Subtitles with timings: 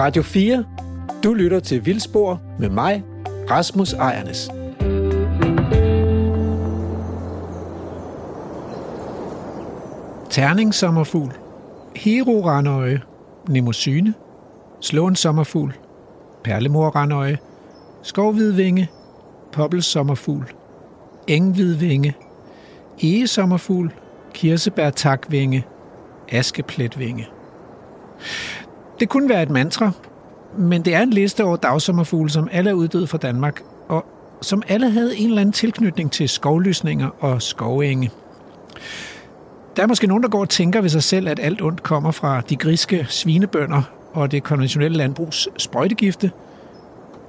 [0.00, 0.64] Radio 4.
[1.24, 3.04] Du lytter til Vildspor med mig,
[3.50, 4.50] Rasmus Ejernes.
[10.30, 11.32] Terning sommerfugl,
[11.96, 13.00] Hero randøje,
[13.48, 14.14] Nemosyne,
[14.80, 15.72] Slåen sommerfugl,
[16.44, 17.38] Perlemor randøje,
[18.02, 18.88] Skovhvidvinge,
[19.52, 20.52] Poppels sommerfugl,
[21.28, 22.14] Enghvidvinge,
[23.02, 23.92] Egesommerfugl,
[24.34, 25.64] Kirsebær takvinge,
[26.28, 27.26] Askepletvinge.
[29.00, 29.90] Det kunne være et mantra,
[30.58, 34.04] men det er en liste over dagsommerfugle, som alle er uddøde fra Danmark, og
[34.42, 38.10] som alle havde en eller anden tilknytning til skovlysninger og skovenge.
[39.76, 42.10] Der er måske nogen, der går og tænker ved sig selv, at alt ondt kommer
[42.10, 43.82] fra de griske svinebønder
[44.12, 46.30] og det konventionelle landbrugs sprøjtegifte.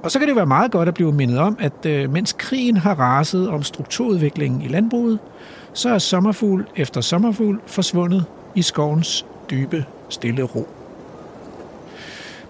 [0.03, 2.77] Og så kan det være meget godt at blive mindet om, at øh, mens krigen
[2.77, 5.20] har raset om strukturudviklingen i landbruget,
[5.73, 10.80] så er sommerfugl efter sommerfugl forsvundet i skovens dybe, stille ro.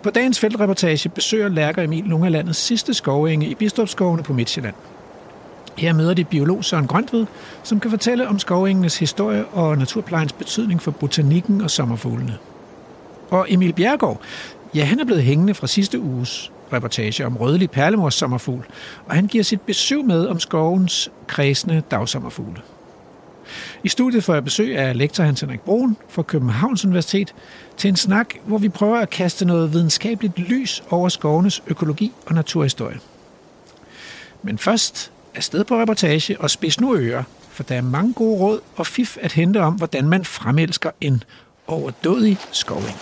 [0.03, 4.75] På dagens feltreportage besøger Lærker Emil nogle af landets sidste skovenge i Bistrupskovene på Midtjylland.
[5.77, 7.25] Her møder de biolog Søren Grøntved,
[7.63, 12.37] som kan fortælle om skovengenes historie og naturplejens betydning for botanikken og sommerfuglene.
[13.29, 14.21] Og Emil Bjergård,
[14.75, 18.65] ja, han er blevet hængende fra sidste uges reportage om rødlig perlemors sommerfugl,
[19.05, 22.61] og han giver sit besøg med om skovens kredsende dagsommerfugle.
[23.83, 27.33] I studiet får jeg besøg af lektor Hans Henrik Broen fra Københavns Universitet
[27.77, 32.35] til en snak, hvor vi prøver at kaste noget videnskabeligt lys over skovenes økologi og
[32.35, 32.99] naturhistorie.
[34.43, 38.59] Men først afsted på reportage og spids nu ører, for der er mange gode råd
[38.75, 41.23] og fif at hente om, hvordan man fremelsker en
[41.67, 42.97] overdådig skoving.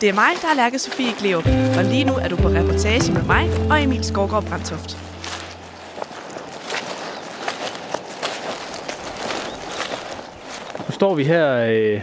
[0.00, 3.12] Det er mig, der er Lærke Sofie Gleup, og lige nu er du på reportage
[3.12, 5.05] med mig og Emil Skovgaard Brandtoft.
[10.96, 12.00] Står vi her øh,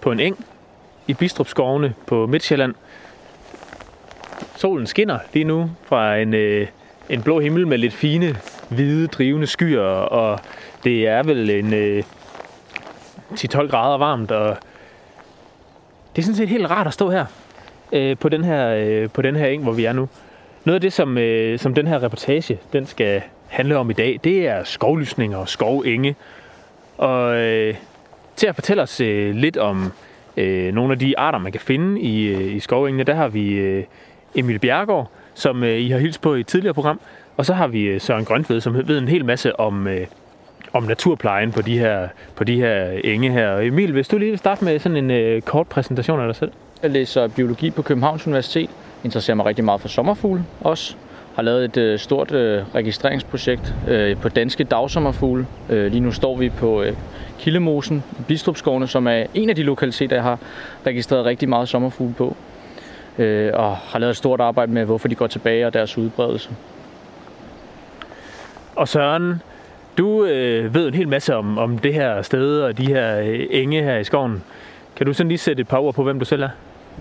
[0.00, 0.46] på en eng
[1.06, 2.74] i Bistrup skovene på Midtjylland.
[4.56, 6.66] Solen skinner lige nu fra en, øh,
[7.08, 8.36] en blå himmel med lidt fine,
[8.68, 10.40] hvide, drivende skyer, og
[10.84, 12.04] det er vel en øh,
[13.32, 14.56] 10-12 grader varmt, og
[16.16, 17.26] det er sådan set helt rart at stå her
[17.92, 20.08] øh, på, den her øh, på den her eng, hvor vi er nu.
[20.64, 24.20] Noget af det, som, øh, som den her reportage den skal handle om i dag,
[24.24, 26.16] det er skovlysninger og skovenge.
[26.98, 27.74] Og øh,
[28.36, 29.92] til at fortælle os øh, lidt om
[30.36, 33.50] øh, nogle af de arter, man kan finde i, øh, i skovengene, der har vi
[33.52, 33.84] øh,
[34.34, 37.00] Emil Bjergård, som øh, I har hilst på i et tidligere program.
[37.36, 40.06] Og så har vi øh, Søren Grøntved, som ved en hel masse om, øh,
[40.72, 43.48] om naturplejen på de her, på de her enge her.
[43.50, 46.36] Og Emil, hvis du lige vil starte med sådan en øh, kort præsentation af dig
[46.36, 46.52] selv.
[46.82, 48.70] Jeg læser biologi på Københavns Universitet.
[49.04, 50.96] Interesserer mig rigtig meget for sommerfugle også.
[51.38, 55.46] Har lavet et øh, stort øh, registreringsprojekt øh, på danske dagsommerfugle.
[55.70, 56.96] Øh, lige nu står vi på øh,
[57.38, 60.38] Kildemosen i Bistrupskovene, som er en af de lokaliteter, jeg har
[60.86, 62.36] registreret rigtig meget sommerfugle på.
[63.18, 66.50] Øh, og har lavet et stort arbejde med, hvorfor de går tilbage og deres udbredelse.
[68.76, 69.42] Og Søren,
[69.98, 73.46] du øh, ved en hel masse om, om det her sted og de her øh,
[73.50, 74.42] enge her i skoven.
[74.96, 76.50] Kan du sådan lige sætte et par ord på, hvem du selv er?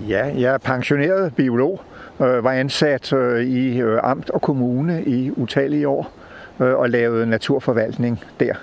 [0.07, 1.81] Ja, jeg er pensioneret biolog,
[2.21, 6.11] øh, var ansat øh, i øh, amt og kommune i utallige år
[6.59, 8.53] øh, og lavede naturforvaltning der.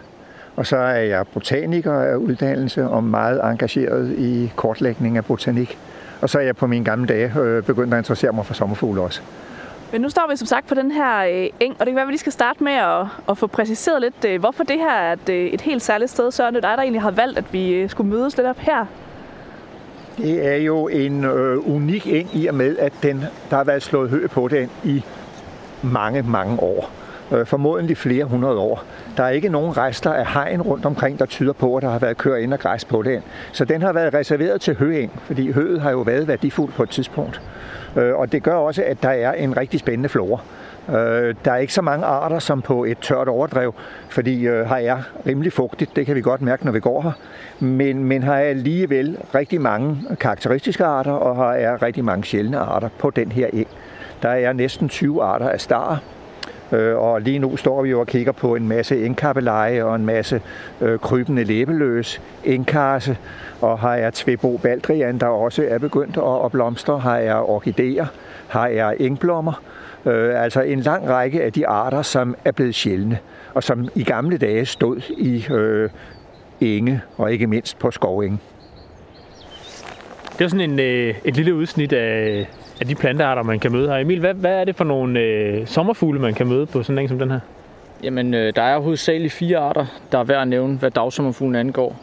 [0.56, 5.78] Og så er jeg botaniker af uddannelse og meget engageret i kortlægning af botanik.
[6.20, 9.00] Og så er jeg på mine gamle dage øh, begyndt at interessere mig for sommerfugle
[9.00, 9.20] også.
[9.92, 12.02] Men nu står vi som sagt på den her øh, eng, og det kan være,
[12.02, 14.92] at vi lige skal starte med at, at få præciseret lidt, øh, hvorfor det her
[14.92, 16.30] er et, øh, et helt særligt sted.
[16.30, 18.58] Så er det dig, der egentlig har valgt, at vi øh, skulle mødes lidt op
[18.58, 18.86] her.
[20.16, 23.82] Det er jo en øh, unik eng i og med, at den, der har været
[23.82, 25.04] slået hø på den i
[25.82, 26.90] mange, mange år.
[27.32, 28.84] Øh, formodentlig flere hundrede år.
[29.16, 31.98] Der er ikke nogen rester af hegn rundt omkring, der tyder på, at der har
[31.98, 33.22] været kørt ind og græs på den.
[33.52, 36.90] Så den har været reserveret til høeng, fordi høet har jo været værdifuldt på et
[36.90, 37.40] tidspunkt.
[37.96, 40.40] Øh, og det gør også, at der er en rigtig spændende flora.
[40.88, 43.74] Øh, der er ikke så mange arter som på et tørt overdrev,
[44.08, 47.12] fordi øh, her er rimelig fugtigt, det kan vi godt mærke, når vi går her.
[47.58, 52.58] Men, men her er alligevel rigtig mange karakteristiske arter, og her er rigtig mange sjældne
[52.58, 53.68] arter på den her eng.
[54.22, 56.00] Der er næsten 20 arter af star,
[56.72, 60.06] øh, og lige nu står vi jo og kigger på en masse engkappeleje og en
[60.06, 60.42] masse
[60.80, 63.16] øh, krybende læbeløs, engkarse,
[63.60, 67.00] og her er Tvebo baldrian, der også er begyndt at, at blomstre.
[67.00, 68.06] Her er orkideer,
[68.52, 69.62] her er engblommer,
[70.06, 73.18] øh, altså en lang række af de arter, som er blevet sjældne,
[73.54, 75.90] og som i gamle dage stod i øh,
[76.60, 78.38] enge, og ikke mindst på skovenge.
[80.38, 82.46] Det er sådan en, øh, et lille udsnit af,
[82.80, 83.96] af de plantearter, man kan møde her.
[83.96, 87.08] Emil, hvad, hvad er det for nogle øh, sommerfugle, man kan møde på sådan en
[87.08, 87.40] som den her?
[88.02, 91.96] Jamen, øh, der er hovedsageligt fire arter, der er værd at nævne, hvad dagsommerfuglen angår.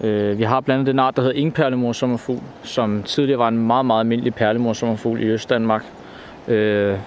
[0.00, 3.66] Øh, vi har blandt andet den art, der hedder ingperlemor sommerfugl, som tidligere var en
[3.66, 5.84] meget, meget almindelig perlemor sommerfugl i Østdanmark.
[6.48, 6.98] Øh,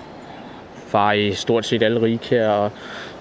[0.94, 2.72] var i stort set alle rige her og,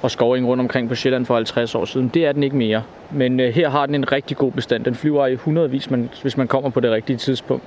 [0.02, 2.08] og skoving rundt omkring på Sjælland for 50 år siden.
[2.08, 2.82] Det er den ikke mere.
[3.11, 4.84] Men øh, her har den en rigtig god bestand.
[4.84, 7.64] Den flyver i hundredvis, man, hvis man kommer på det rigtige tidspunkt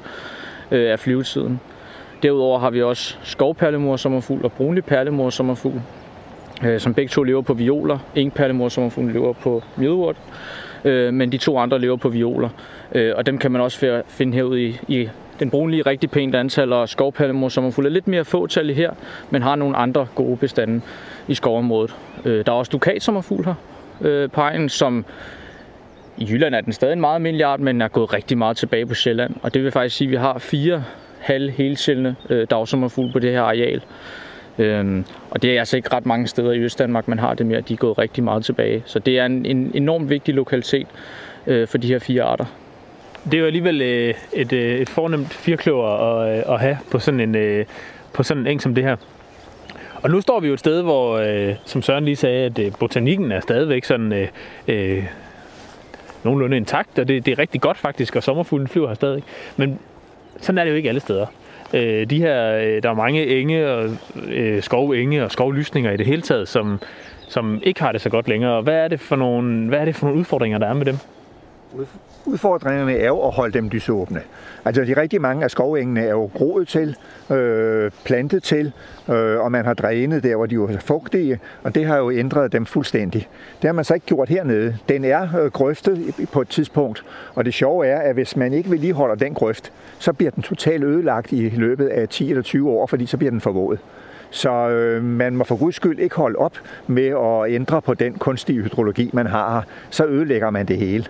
[0.71, 1.59] øh, af flyvetiden.
[2.23, 5.81] Derudover har vi også skovperlemor sommerfugl og brunlig perlemor sommerfugl,
[6.65, 7.99] øh, som begge to lever på violer.
[8.15, 10.15] Ingen perlemor sommerfugl lever på mjødurt,
[10.83, 12.49] øh, men de to andre lever på violer.
[12.91, 15.09] Øh, og dem kan man også finde herude i, i
[15.39, 18.91] den brunlige rigtig pænt antal, og skovpalmer, som er lidt mere fåtal her,
[19.29, 20.81] men har nogle andre gode bestande
[21.27, 21.95] i skovområdet.
[22.25, 23.53] Øh, der er også dukat sommerfugl her
[24.01, 25.05] øh, på egen, som
[26.17, 28.85] i Jylland er den stadig en meget almindelig art, men er gået rigtig meget tilbage
[28.85, 29.35] på Sjælland.
[29.41, 30.83] Og det vil faktisk sige, at vi har fire
[31.19, 33.81] halv helsjældne øh, dagsommerfugle på det her areal.
[34.57, 37.61] Øhm, og det er altså ikke ret mange steder i Østdanmark, man har det mere.
[37.61, 38.83] De er gået rigtig meget tilbage.
[38.85, 40.87] Så det er en, en enormt vigtig lokalitet
[41.47, 42.45] øh, for de her fire arter.
[43.25, 46.99] Det er jo alligevel øh, et, øh, et fornemt firkløver at, øh, at have på
[46.99, 47.65] sådan en, øh,
[48.13, 48.95] på sådan en eng som det her.
[50.01, 52.71] Og nu står vi jo et sted, hvor, øh, som Søren lige sagde, at øh,
[52.79, 54.27] botanikken er stadigvæk sådan øh,
[54.67, 55.03] øh,
[56.23, 59.23] nogenlunde intakt, og det, det er rigtig godt faktisk, og sommerfuglen flyver her stadig.
[59.57, 59.79] Men
[60.39, 61.25] sådan er det jo ikke alle steder.
[61.73, 63.89] Øh, de her, øh, der er mange enge og
[64.27, 66.79] øh, skovenge og skovlysninger i det hele taget, som,
[67.27, 68.61] som ikke har det så godt længere.
[68.61, 70.97] Hvad er det for nogle, hvad er det for nogle udfordringer, der er med dem?
[72.25, 74.21] Udfordringerne er jo at holde dem lysåbne.
[74.65, 76.95] Altså de rigtig mange af skovengene er jo groet til,
[77.31, 78.71] øh, plantet til,
[79.09, 82.51] øh, og man har drænet der, hvor de var fugtige, og det har jo ændret
[82.51, 83.27] dem fuldstændig.
[83.61, 84.77] Det har man så ikke gjort hernede.
[84.89, 87.03] Den er øh, grøftet på et tidspunkt,
[87.35, 90.83] og det sjove er, at hvis man ikke vedligeholder den grøft, så bliver den totalt
[90.83, 93.79] ødelagt i løbet af 10 eller 20 år, fordi så bliver den forvåget.
[94.29, 98.13] Så øh, man må for guds skyld ikke holde op med at ændre på den
[98.13, 99.65] kunstige hydrologi, man har.
[99.89, 101.05] Så ødelægger man det hele.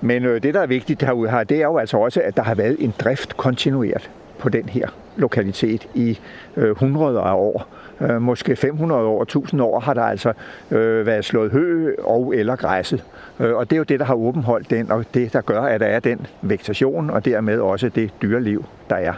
[0.00, 2.42] Men øh, det, der er vigtigt herude her, det er jo altså også, at der
[2.42, 6.18] har været en drift kontinuert på den her lokalitet i
[6.56, 7.68] øh, hundreder af år.
[8.00, 10.32] Øh, måske 500 år, 1000 år har der altså
[10.70, 13.04] øh, været slået hø og eller græsset.
[13.40, 15.80] Øh, og det er jo det, der har åbenholdt den, og det, der gør, at
[15.80, 19.12] der er den vegetation, og dermed også det dyreliv, der er.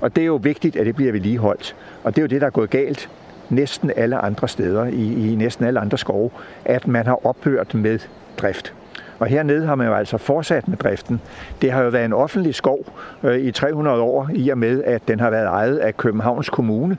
[0.00, 1.76] Og det er jo vigtigt, at det bliver vedligeholdt.
[2.04, 3.10] Og det er jo det, der er gået galt
[3.50, 6.30] næsten alle andre steder, i, i næsten alle andre skove,
[6.64, 7.98] at man har ophørt med
[8.38, 8.74] drift.
[9.18, 11.20] Og hernede har man jo altså fortsat med driften.
[11.62, 12.78] Det har jo været en offentlig skov
[13.22, 16.98] øh, i 300 år, i og med, at den har været ejet af Københavns Kommune,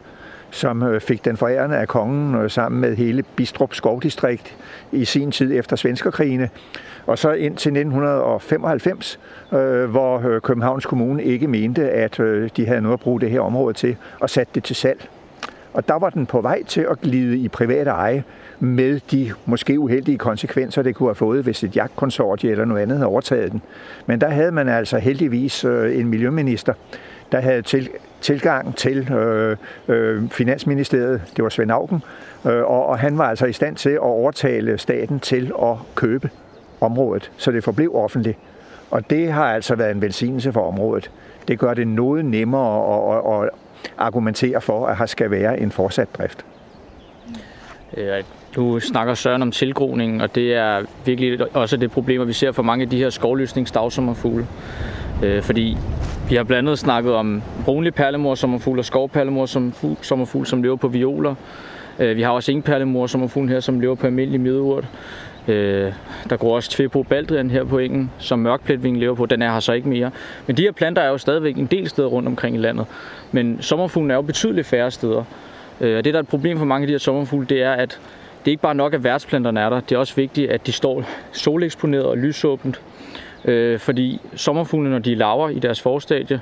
[0.49, 4.55] som øh, fik den forærende af kongen øh, sammen med hele Bistrup skovdistrikt
[4.91, 6.49] i sin tid efter svenskerkrigene.
[7.05, 9.19] Og så ind til 1995,
[9.53, 12.17] øh, hvor Københavns Kommune ikke mente, at
[12.57, 15.09] de havde noget at bruge det her område til, og satte det til salg.
[15.75, 18.23] Og der var den på vej til at glide i private eje
[18.59, 22.97] med de måske uheldige konsekvenser, det kunne have fået, hvis et jagtkonsortie eller noget andet
[22.97, 23.61] havde overtaget den.
[24.05, 26.73] Men der havde man altså heldigvis øh, en miljøminister,
[27.31, 27.89] der havde til,
[28.21, 29.57] tilgang til øh,
[29.87, 32.03] øh, Finansministeriet, det var Svend Augen,
[32.45, 36.29] øh, og, og han var altså i stand til at overtale staten til at købe
[36.81, 38.37] området, så det forblev offentligt.
[38.91, 41.11] Og det har altså været en velsignelse for området.
[41.47, 43.49] Det gør det noget nemmere at, at, at
[43.97, 46.45] argumentere for, at her skal være en fortsat drift.
[48.55, 52.63] Du snakker Søren om tilgroningen, og det er virkelig også det problem, vi ser for
[52.63, 54.47] mange af de her skovlysningsdagsommerfugle.
[55.23, 55.77] Øh, fordi
[56.29, 59.45] vi har blandt andet snakket om brunlig perlemor sommerfugl og skovperlemor
[60.01, 61.35] sommerfugl, som lever på violer.
[61.99, 64.87] Øh, vi har også engperlemor sommerfugl her, som lever på almindelig middelurt.
[65.47, 65.93] Øh,
[66.29, 69.25] der går også Tvepo baldrian her på engen, som mørkpletvingen lever på.
[69.25, 70.11] Den er her så ikke mere.
[70.47, 72.85] Men de her planter er jo stadigvæk en del steder rundt omkring i landet.
[73.31, 75.23] Men sommerfuglen er jo betydeligt færre steder.
[75.81, 77.71] Øh, og det, der er et problem for mange af de her sommerfugle, det er,
[77.71, 77.99] at
[78.45, 79.79] det er ikke bare nok, at værtsplanterne er der.
[79.79, 82.81] Det er også vigtigt, at de står soleksponeret og lysåbent.
[83.45, 86.41] Øh, fordi sommerfuglene, når de laver i deres forstadie,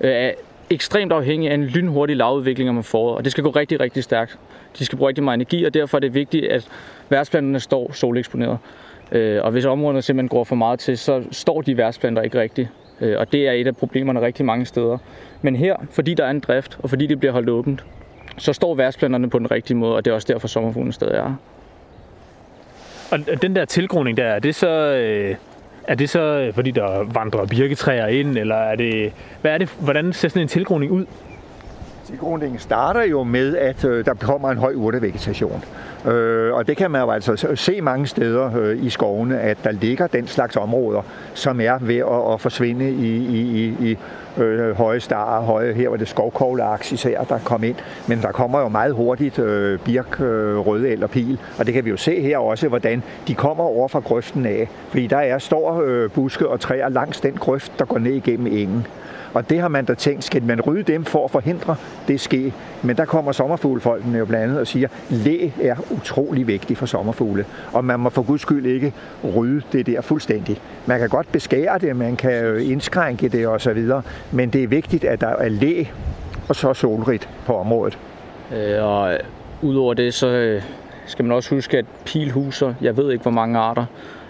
[0.00, 0.32] øh, er
[0.70, 3.16] ekstremt afhængige af en lynhurtig lavudvikling om foråret.
[3.16, 4.38] Og det skal gå rigtig, rigtig stærkt.
[4.78, 6.68] De skal bruge rigtig meget energi, og derfor er det vigtigt, at
[7.08, 8.58] værtsplanterne står soleksponeret.
[9.12, 12.68] Øh, og hvis områderne simpelthen går for meget til, så står de værtsplanter ikke rigtigt.
[13.00, 14.98] Øh, og det er et af problemerne rigtig mange steder.
[15.42, 17.84] Men her, fordi der er en drift, og fordi det bliver holdt åbent,
[18.36, 21.34] så står værtsplanterne på den rigtige måde, og det er også derfor sommerfuglen stadig er
[23.10, 25.36] Og den der tilgroning der, er det så, øh,
[25.84, 29.68] er det så øh, fordi der vandrer birketræer ind, eller er det, hvad er det,
[29.80, 31.06] hvordan ser sådan en tilgroning ud?
[32.08, 35.64] Tilgroningen starter jo med, at øh, der kommer en høj urtevegetation.
[36.06, 39.70] Øh, og det kan man jo altså se mange steder øh, i skovene, at der
[39.70, 41.02] ligger den slags områder,
[41.34, 43.98] som er ved at, at forsvinde i, i, i, i
[44.42, 47.76] øh, høje starer, høje, her var det skovkogleaks især, der kom ind.
[48.06, 51.84] Men der kommer jo meget hurtigt øh, birk, øh, røde eller pil, og det kan
[51.84, 54.68] vi jo se her også, hvordan de kommer over fra grøften af.
[54.88, 58.46] Fordi der er store øh, buske og træer langs den grøft, der går ned igennem
[58.46, 58.86] engen.
[59.34, 61.76] Og det har man da tænkt, skal man rydde dem for at forhindre
[62.08, 62.52] det ske?
[62.82, 67.44] Men der kommer sommerfuglefolkene jo blandt andet og siger, læ er utrolig vigtigt for sommerfugle,
[67.72, 68.92] og man må for guds skyld ikke
[69.36, 70.60] rydde det der fuldstændig.
[70.86, 73.90] Man kan godt beskære det, man kan øh, indskrænke det osv.,
[74.32, 75.84] men det er vigtigt, at der er læ
[76.48, 77.98] og så solrigt på området.
[78.54, 79.18] Øh, og øh,
[79.62, 80.62] udover det, så øh,
[81.06, 83.84] skal man også huske, at pilhuser, jeg ved ikke hvor mange arter,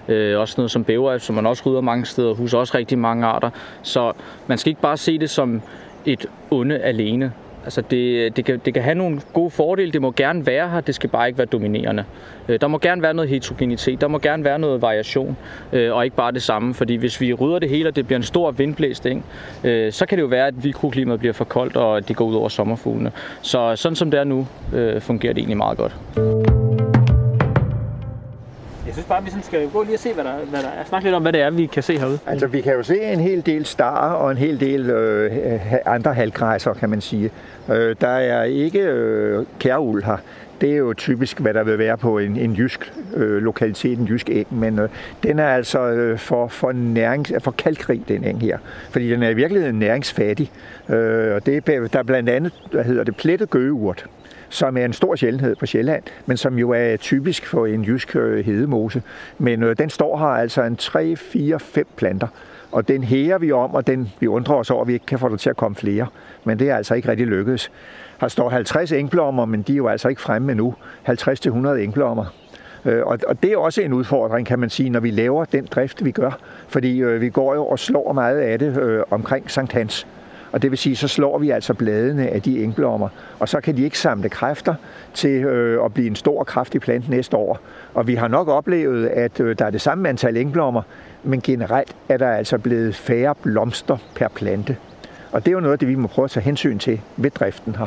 [0.08, 3.26] Øh, også noget som bæver, som man også rydder mange steder, huser også rigtig mange
[3.26, 3.50] arter.
[3.82, 4.12] Så
[4.46, 5.62] man skal ikke bare se det som
[6.06, 7.32] et onde alene.
[7.64, 10.80] Altså det, det, kan, det kan have nogle gode fordele, det må gerne være her,
[10.80, 12.04] det skal bare ikke være dominerende.
[12.48, 15.36] Øh, der må gerne være noget heterogenitet, der må gerne være noget variation,
[15.72, 18.16] øh, og ikke bare det samme, fordi hvis vi rydder det hele, og det bliver
[18.16, 19.22] en stor vindblæst, ikke,
[19.64, 22.34] øh, så kan det jo være, at mikroklimaet bliver for koldt, og det går ud
[22.34, 23.12] over sommerfuglene.
[23.42, 24.46] Så sådan som det er nu,
[25.00, 25.96] fungerer det egentlig meget godt
[28.98, 30.84] synes bare, at vi sådan skal gå lige og se, hvad der, hvad der er.
[30.84, 32.18] Snak lidt om, hvad det er, vi kan se herude.
[32.26, 36.14] Altså, vi kan jo se en hel del star og en hel del øh, andre
[36.14, 37.30] halvgræsser, kan man sige.
[37.70, 40.16] Øh, der er ikke øh, kærul her.
[40.60, 44.04] Det er jo typisk, hvad der vil være på en, en jysk øh, lokalitet, en
[44.04, 44.88] jysk eng, men øh,
[45.22, 48.58] den er altså øh, for, for, nærings, for kalkrig, den eng her.
[48.90, 50.50] Fordi den er i virkeligheden næringsfattig.
[50.88, 54.06] Øh, og det, der er blandt andet, hvad hedder det, plettet gøgeurt
[54.48, 58.16] som er en stor sjældenhed på Sjælland, men som jo er typisk for en jysk
[58.16, 59.02] øh, hedemose.
[59.38, 62.28] Men øh, den står her altså en 3, 4, 5 planter,
[62.72, 65.18] og den hæger vi om, og den, vi undrer os over, at vi ikke kan
[65.18, 66.06] få det til at komme flere.
[66.44, 67.70] Men det er altså ikke rigtig lykkedes.
[68.20, 70.74] Her står 50 engblommer, men de er jo altså ikke fremme endnu.
[71.08, 72.24] 50-100 engblommer.
[72.84, 76.04] Øh, og det er også en udfordring, kan man sige, når vi laver den drift,
[76.04, 76.38] vi gør.
[76.68, 80.06] Fordi øh, vi går jo og slår meget af det øh, omkring Sankt Hans.
[80.52, 83.76] Og det vil sige, så slår vi altså bladene af de engblommer, og så kan
[83.76, 84.74] de ikke samle kræfter
[85.14, 87.60] til øh, at blive en stor kraftig plante næste år.
[87.94, 90.82] Og vi har nok oplevet, at øh, der er det samme antal engblommer,
[91.24, 94.76] men generelt er der altså blevet færre blomster per plante.
[95.32, 97.30] Og det er jo noget af det, vi må prøve at tage hensyn til ved
[97.30, 97.86] driften her.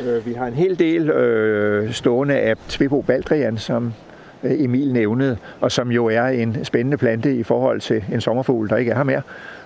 [0.00, 3.92] Øh, vi har en hel del øh, stående af Tvebo baldrian, som
[4.44, 8.76] Emil nævnede, og som jo er en spændende plante i forhold til en sommerfugl, der
[8.76, 9.22] ikke er her mere.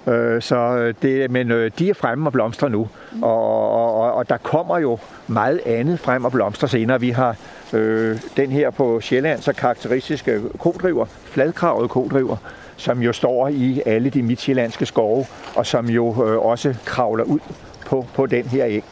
[0.07, 2.89] Øh, så øh, det, men øh, de er fremme og blomstrer nu,
[3.23, 7.01] og, og, og der kommer jo meget andet frem og blomstrer senere.
[7.01, 7.37] Vi har
[7.73, 12.37] øh, den her på Sjælland så karakteristiske kodriver, fladkravet kodriver,
[12.77, 17.41] som jo står i alle de midtjyllandske skove, og som jo øh, også kravler ud
[17.87, 18.85] på, på den her eng.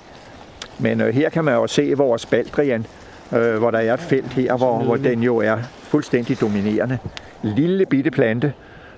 [0.78, 2.86] Men øh, her kan man jo se vores baldrian,
[3.32, 6.98] øh, hvor der er et felt her, hvor, hvor den jo er fuldstændig dominerende.
[7.42, 8.52] Lille bitte plante,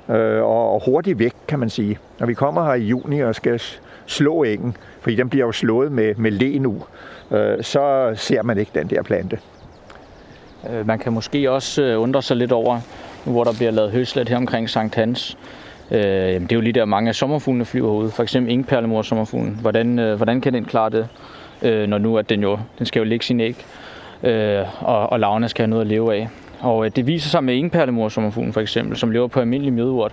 [0.08, 1.98] øh, og og hurtigt væk, kan man sige.
[2.18, 3.62] Når vi kommer her i juni og skal
[4.06, 6.82] slå engen, fordi den bliver jo slået med, med læ nu,
[7.30, 9.38] øh, så ser man ikke den der plante.
[10.70, 12.80] Øh, man kan måske også øh, undre sig lidt over,
[13.26, 15.38] nu hvor der bliver lavet høslet her omkring Sankt Hans.
[15.90, 18.10] Øh, det er jo lige der, mange af sommerfuglene flyver ud.
[18.10, 19.58] For eksempel ingperlemor sommerfuglen.
[19.60, 21.08] Hvordan, øh, hvordan kan den klare det,
[21.62, 23.66] øh, når nu at den jo den skal jo lægge sin æg,
[24.22, 26.28] øh, og, og lavene skal have noget at leve af.
[26.60, 30.12] Og øh, det viser sig med ingperlemorsommerfuglen for eksempel, som lever på almindelig mjødurt,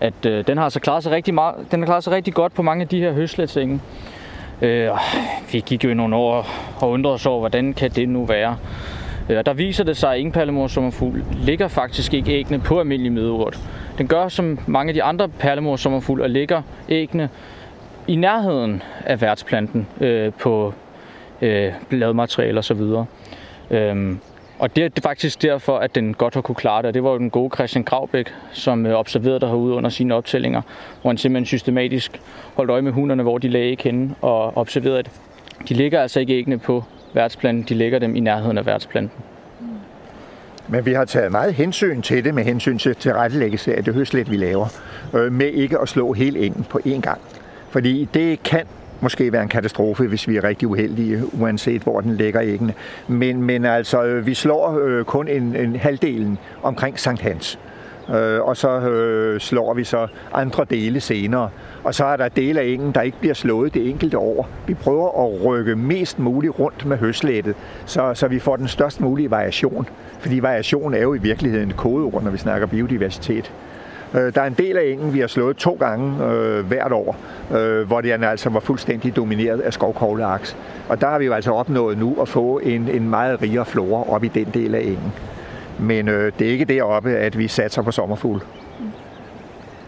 [0.00, 2.54] at øh, den har så klaret sig rigtig meget, den har klaret sig rigtig godt
[2.54, 3.80] på mange af de her høslætsenge.
[4.62, 4.90] Øh,
[5.52, 6.46] vi gik jo i nogle år
[6.80, 8.56] og undrede os over, hvordan kan det nu være?
[9.28, 13.58] Øh, og der viser det sig, at ingperlemorsommerfugl ligger faktisk ikke æggene på almindelig mjødurt.
[13.98, 17.28] Den gør som mange af de andre perlemorsommerfugl og ligger æggene
[18.08, 20.74] i nærheden af værtsplanten øh, på
[21.42, 22.82] øh, bladmateriale osv.
[23.70, 24.18] Øhm,
[24.58, 26.94] og det er faktisk derfor, at den godt har kunne klare det.
[26.94, 30.62] det var jo den gode Christian Gravbæk, som øh, observerede der herude under sine optællinger,
[31.00, 32.20] hvor han simpelthen systematisk
[32.54, 35.10] holdt øje med hunderne, hvor de lagde ikke henne, og observerede, at
[35.68, 39.22] de ligger altså ikke æggene på værtsplanten, de ligger dem i nærheden af værtsplanten.
[40.68, 44.30] Men vi har taget meget hensyn til det med hensyn til tilrettelæggelse af det høslet,
[44.30, 44.66] vi laver,
[45.14, 47.20] øh, med ikke at slå helt engen på én gang.
[47.70, 48.66] Fordi det kan
[49.00, 52.74] måske være en katastrofe, hvis vi er rigtig uheldige, uanset hvor den ligger æggene.
[53.08, 57.58] Men, men altså, øh, vi slår øh, kun en, en halvdelen omkring Sankt Hans.
[58.08, 61.50] Øh, og så øh, slår vi så andre dele senere.
[61.84, 64.48] Og så er der dele af engen, der ikke bliver slået det enkelte år.
[64.66, 67.54] Vi prøver at rykke mest muligt rundt med høslættet,
[67.86, 69.88] så, så vi får den størst mulige variation.
[70.18, 73.52] Fordi variation er jo i virkeligheden kodeord, når vi snakker biodiversitet.
[74.14, 77.16] Øh, der er en del af engen, vi har slået to gange øh, hvert år,
[77.54, 80.56] øh, hvor den altså var fuldstændig domineret af skovkogleaks.
[80.88, 84.10] Og der har vi jo altså opnået nu at få en, en meget rigere flora
[84.10, 85.12] op i den del af engen.
[85.78, 88.42] Men øh, det er ikke deroppe, at vi satser på sommerfugl.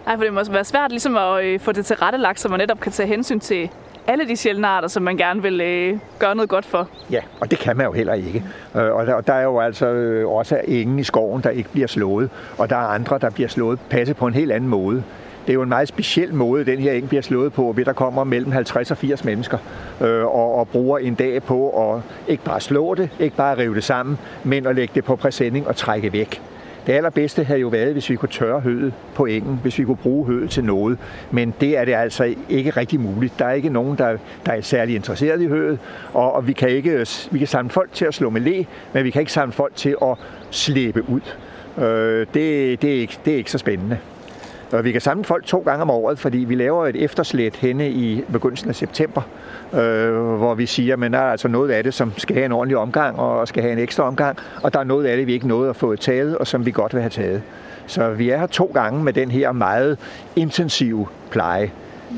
[0.06, 2.58] Nej, for det må være svært ligesom at øh, få det til rettelagt, så man
[2.58, 3.70] netop kan tage hensyn til
[4.06, 6.88] alle de sjældne arter, som man gerne vil øh, gøre noget godt for.
[7.10, 8.44] Ja, og det kan man jo heller ikke.
[8.76, 11.68] Øh, og, der, og der er jo altså øh, også ingen i skoven, der ikke
[11.68, 15.02] bliver slået, og der er andre, der bliver slået passet på en helt anden måde.
[15.46, 17.92] Det er jo en meget speciel måde, den her eng bliver slået på, ved der
[17.92, 19.58] kommer mellem 50 og 80 mennesker
[20.00, 23.74] øh, og, og bruger en dag på at ikke bare slå det, ikke bare rive
[23.74, 26.42] det sammen, men at lægge det på præsending og trække væk.
[26.86, 29.96] Det allerbedste havde jo været, hvis vi kunne tørre høet på engen, hvis vi kunne
[29.96, 30.98] bruge høet til noget.
[31.30, 33.38] Men det er det altså ikke rigtig muligt.
[33.38, 34.16] Der er ikke nogen, der,
[34.46, 35.78] der er særlig interesseret i høet,
[36.12, 39.04] og, og vi, kan ikke, vi kan samle folk til at slå med læ, men
[39.04, 40.16] vi kan ikke samle folk til at
[40.50, 41.20] slæbe ud.
[41.78, 43.98] Øh, det, det, er ikke, det er ikke så spændende.
[44.72, 47.90] Og vi kan samle folk to gange om året, fordi vi laver et efterslæt henne
[47.90, 49.22] i begyndelsen af september,
[49.72, 52.52] øh, hvor vi siger, at der er altså noget af det, som skal have en
[52.52, 55.32] ordentlig omgang og skal have en ekstra omgang, og der er noget af det, vi
[55.32, 57.42] ikke nåede at få taget, og som vi godt vil have taget.
[57.86, 59.98] Så vi er her to gange med den her meget
[60.36, 61.70] intensive pleje.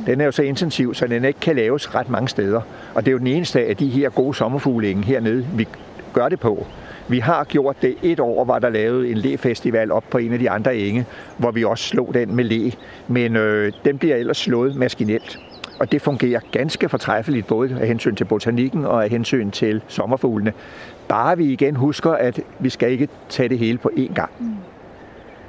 [0.07, 2.61] Den er jo så intensiv, så den ikke kan laves ret mange steder.
[2.95, 5.69] Og det er jo den eneste af de her gode sommerfuglingen hernede, vi
[6.13, 6.67] gør det på.
[7.11, 10.39] Vi har gjort det et år, var der lavet en læfestival op på en af
[10.39, 12.71] de andre enge, hvor vi også slog den med læ.
[13.09, 15.39] Men øh, den bliver ellers slået maskinelt.
[15.81, 20.53] Og det fungerer ganske fortræffeligt, både af hensyn til botanikken og af hensyn til sommerfuglene.
[21.09, 24.31] Bare vi igen husker, at vi skal ikke tage det hele på én gang.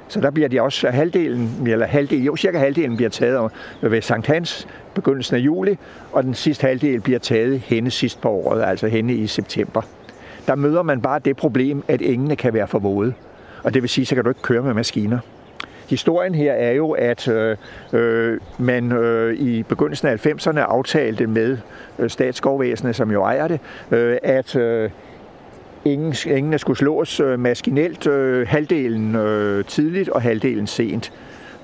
[0.08, 4.26] Så der bliver de også halvdelen, eller halvdelen, jo cirka halvdelen bliver taget ved Sankt
[4.26, 5.78] Hans, begyndelsen af juli,
[6.12, 9.82] og den sidste halvdel bliver taget henne sidst på året, altså henne i september
[10.50, 13.12] der møder man bare det problem, at engene kan være for våde.
[13.62, 15.18] Og det vil sige, så kan du ikke køre med maskiner.
[15.88, 17.56] Historien her er jo, at øh,
[17.92, 21.58] øh man øh, i begyndelsen af 90'erne aftalte med
[21.98, 24.90] øh, statsskovvæsenet, som jo ejer det, øh, at øh,
[25.84, 31.12] ingen, engene skulle slås øh, maskinelt øh, halvdelen øh, tidligt og halvdelen sent.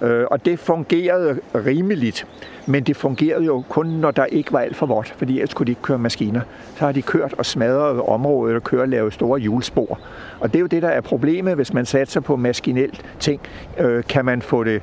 [0.03, 2.27] Øh, og det fungerede rimeligt,
[2.67, 5.67] men det fungerede jo kun, når der ikke var alt for vådt, fordi ellers kunne
[5.67, 6.41] de ikke køre maskiner.
[6.77, 9.99] Så har de kørt og smadret området og kørt og lavet store hjulspor.
[10.41, 13.41] Og det er jo det, der er problemet, hvis man satser på maskinelt ting.
[13.79, 14.83] Øh, kan man få det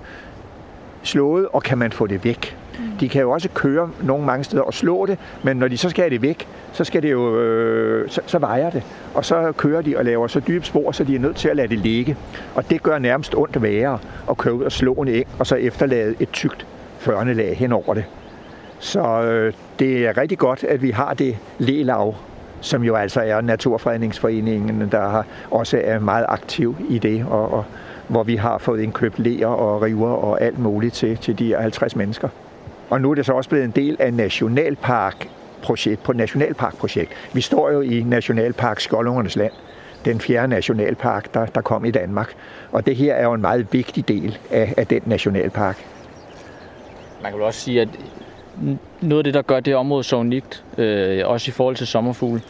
[1.04, 2.58] slået, og kan man få det væk?
[2.80, 2.98] Mm.
[3.00, 5.90] De kan jo også køre nogle mange steder og slå det, men når de så
[5.90, 8.84] skal have det væk, så skal det jo, øh, så, så vejer det.
[9.14, 11.56] Og så kører de og laver så dybe spor, så de er nødt til at
[11.56, 12.18] lade det ligge.
[12.56, 15.56] Og det gør nærmest ondt værre at køre ud og slå en eng, og så
[15.56, 16.68] efterlade et tykt
[17.00, 18.06] førnelag hen over det.
[18.80, 22.16] Så øh, det er rigtig godt, at vi har det lælav,
[22.62, 27.66] som jo altså er Naturfredningsforeningen, der har, også er meget aktiv i det, og, og
[28.08, 31.96] hvor vi har fået indkøbt læger og river og alt muligt til, til de 50
[31.96, 32.30] mennesker.
[32.90, 35.30] Og nu er det så også blevet en del af nationalpark
[35.62, 37.12] projekt, på nationalparkprojekt.
[37.34, 39.52] Vi står jo i Nationalpark Skoldungernes Land,
[40.06, 42.34] den fjerde nationalpark, der, der kom i Danmark.
[42.72, 45.86] Og det her er jo en meget vigtig del af, af den nationalpark.
[47.22, 47.88] Man kan jo også sige, at
[49.02, 52.42] noget af det, der gør det område så unikt, øh, også i forhold til sommerfugle,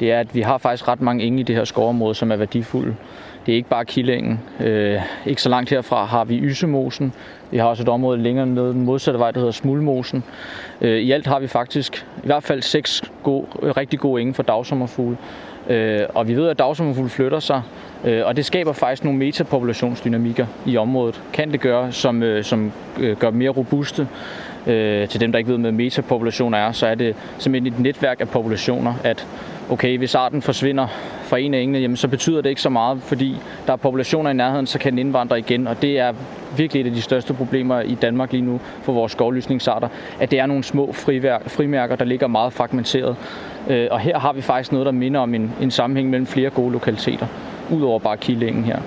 [0.00, 2.36] det er, at vi har faktisk ret mange enge i det her skovområde, som er
[2.36, 2.96] værdifulde.
[3.46, 4.40] Det er ikke bare Killingen.
[4.60, 7.12] Øh, ikke så langt herfra har vi Ysemosen.
[7.50, 10.24] Vi har også et område længere nede den modsatte vej, der hedder Smulmosen.
[10.80, 14.42] Øh, I alt har vi faktisk i hvert fald seks gode, rigtig gode enge for
[14.42, 15.16] dagsommerfugle.
[15.68, 17.62] Øh, og vi ved, at dagsommerfugle flytter sig,
[18.04, 21.22] øh, og det skaber faktisk nogle metapopulationsdynamikker i området.
[21.32, 24.08] Kan det gøre, som, øh, som øh, gør mere robuste.
[24.66, 28.20] Øh, til dem, der ikke ved, hvad metapopulationer er, så er det simpelthen et netværk
[28.20, 29.26] af populationer, at
[29.70, 30.86] okay, hvis arten forsvinder
[31.22, 34.30] fra en af engene, jamen, så betyder det ikke så meget, fordi der er populationer
[34.30, 36.12] i nærheden, så kan den indvandre igen, og det er
[36.56, 39.88] virkelig et af de største problemer i Danmark lige nu for vores skovlysningsarter,
[40.20, 40.92] at det er nogle små
[41.46, 43.16] frimærker, der ligger meget fragmenteret.
[43.68, 46.50] Øh, og her har vi faktisk noget, der minder om en, en sammenhæng mellem flere
[46.50, 47.26] gode lokaliteter,
[47.70, 48.78] udover bare kildingen her.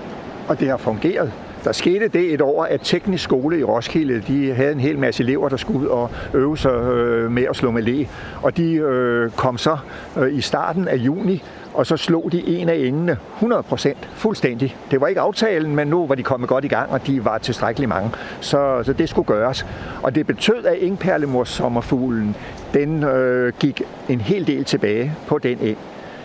[0.47, 1.31] Og det har fungeret.
[1.65, 5.23] Der skete det et år, at teknisk skole i Roskilde, de havde en hel masse
[5.23, 8.04] elever, der skulle ud og øve sig øh, med at slå med læ.
[8.43, 9.78] Og de øh, kom så
[10.17, 14.75] øh, i starten af juni, og så slog de en af endene 100 procent fuldstændig.
[14.91, 17.38] Det var ikke aftalen, men nu var de kommet godt i gang, og de var
[17.38, 18.12] tilstrækkeligt mange.
[18.41, 19.65] Så, så det skulle gøres.
[20.04, 22.36] Og det betød, at engperlemors sommerfuglen,
[22.73, 25.78] den øh, gik en hel del tilbage på den eng.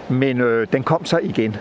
[0.09, 1.57] Men øh, den kom så igen.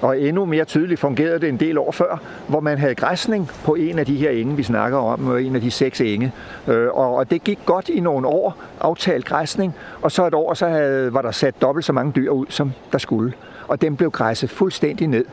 [0.00, 3.74] Og endnu mere tydeligt fungerede det en del år før, hvor man havde græsning på
[3.74, 6.32] en af de her enge, vi snakker om, en af de seks enge.
[6.68, 10.68] Øh, og det gik godt i nogle år, aftalt græsning, og så et år, så
[10.68, 13.32] havde, var der sat dobbelt så mange dyr ud, som der skulle.
[13.68, 15.24] Og den blev græsset fuldstændig ned.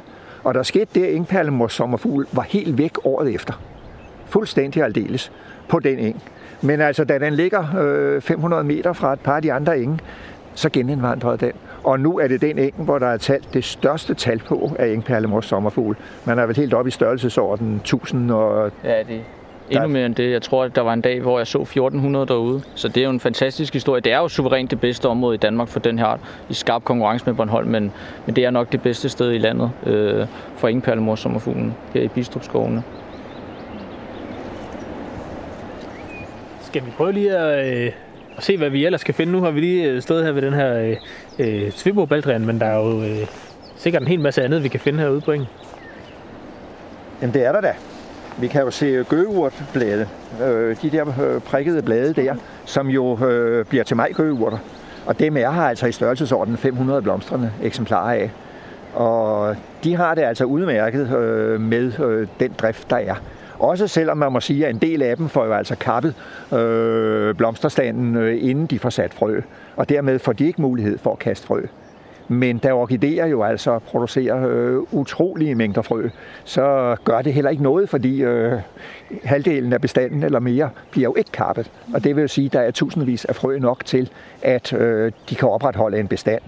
[0.43, 3.53] Og der skete det, at engperlemors sommerfugl var helt væk året efter
[4.33, 5.31] fuldstændig aldeles
[5.67, 6.23] på den eng.
[6.61, 9.99] Men altså, da den ligger øh, 500 meter fra et par af de andre enge,
[10.55, 11.51] så genindvandrede den.
[11.83, 14.87] Og nu er det den eng, hvor der er talt det største tal på af
[14.87, 15.97] engperlemors sommerfugl.
[16.25, 18.71] Man er vel helt oppe i størrelsesordenen 1000 og...
[18.83, 19.21] Ja, det
[19.69, 20.31] endnu mere end det.
[20.31, 22.61] Jeg tror, at der var en dag, hvor jeg så 1400 derude.
[22.75, 24.01] Så det er jo en fantastisk historie.
[24.01, 26.17] Det er jo suverænt det bedste område i Danmark for den her
[26.49, 27.91] i skarp konkurrence med Bornholm, men,
[28.25, 32.07] men det er nok det bedste sted i landet øh, for engperlemors sommerfuglen her i
[32.07, 32.83] Bistrup skovene.
[36.61, 37.91] Skal vi prøve lige at, øh,
[38.37, 39.31] og se, hvad vi ellers kan finde?
[39.31, 40.97] Nu har vi lige øh, stået her ved den her øh,
[41.39, 43.27] øh, Svibbo Baldrian, men der er jo øh,
[43.75, 45.49] sikkert en hel masse andet, vi kan finde herude på engen.
[47.21, 47.73] Jamen det er der da.
[48.39, 50.07] Vi kan jo se øh, gøgeurtblade,
[50.43, 54.57] øh, de der øh, prikkede blade der, som jo øh, bliver til majgøgeurter.
[55.05, 58.31] Og dem er her altså i størrelsesordenen 500 blomstrende eksemplarer af.
[58.93, 63.15] Og de har det altså udmærket øh, med øh, den drift, der er.
[63.63, 66.15] Også selvom man må sige, at en del af dem får jo altså kappet
[66.53, 69.41] øh, blomsterstanden, øh, inden de får sat frø.
[69.75, 71.61] Og dermed får de ikke mulighed for at kaste frø.
[72.27, 76.09] Men da orkideer jo altså producerer øh, utrolige mængder frø,
[76.43, 78.59] så gør det heller ikke noget, fordi øh,
[79.23, 81.71] halvdelen af bestanden eller mere bliver jo ikke kappet.
[81.93, 84.09] Og det vil jo sige, at der er tusindvis af frø nok til,
[84.41, 86.41] at øh, de kan opretholde en bestand.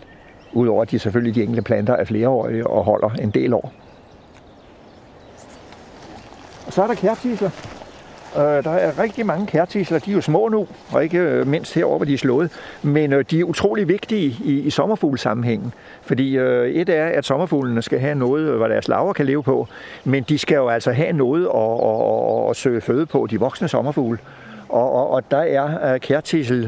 [0.54, 3.85] Udover at de selvfølgelig de enkelte planter er flereårige og holder en del år.
[6.66, 7.50] Og så er der kærtisler.
[8.38, 10.00] Øh, der er rigtig mange kærtisler.
[10.00, 12.52] De er jo små nu, og ikke øh, mindst herover, hvor de er slået.
[12.82, 15.74] Men øh, de er utrolig vigtige i, i sommerfuglsammenhængen.
[16.02, 19.68] Fordi øh, et er, at sommerfuglene skal have noget, hvor deres laver kan leve på.
[20.04, 23.40] Men de skal jo altså have noget at, at, at, at søge føde på, de
[23.40, 24.18] voksne sommerfugle.
[24.70, 25.94] Og, og, og der er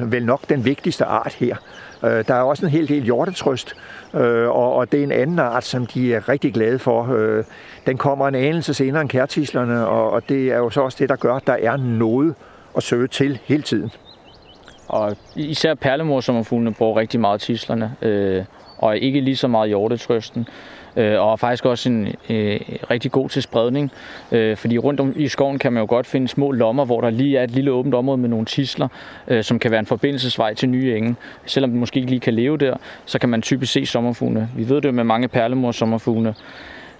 [0.01, 1.55] øh, vel nok den vigtigste art her.
[2.03, 3.75] Øh, der er også en hel del hjortetrøst,
[4.13, 7.13] øh, og, og det er en anden art, som de er rigtig glade for.
[7.13, 7.43] Øh,
[7.85, 11.09] den kommer en anelse senere end kærtislerne, og, og det er jo så også det,
[11.09, 12.35] der gør, at der er noget
[12.77, 13.91] at søge til hele tiden.
[14.87, 18.43] Og især perlemorsommerfuglene bruger rigtig meget tislerne, øh,
[18.77, 20.47] og ikke lige så meget hjortetrøsten
[20.97, 22.59] øh, og er faktisk også en øh,
[22.91, 23.91] rigtig god til spredning,
[24.31, 27.09] øh, fordi rundt om i skoven kan man jo godt finde små lommer, hvor der
[27.09, 28.87] lige er et lille åbent område med nogle tisler,
[29.27, 31.15] øh, som kan være en forbindelsesvej til nye enge.
[31.45, 34.49] Selvom den måske ikke lige kan leve der, så kan man typisk se sommerfuglene.
[34.55, 36.35] Vi ved det med mange perlemors sommerfuglene,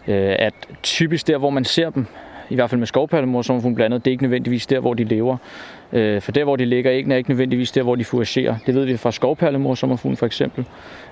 [0.07, 2.05] øh, at typisk der, hvor man ser dem,
[2.49, 5.03] i hvert fald med skovperlemor sommerfugle blandt andet, det er ikke nødvendigvis der, hvor de
[5.03, 5.38] lever.
[5.93, 8.55] Øh, for der, hvor de ligger æggene, er ikke nødvendigvis der, hvor de fouragerer.
[8.65, 10.65] Det ved vi fra skovperlemor sommerfuglen for eksempel.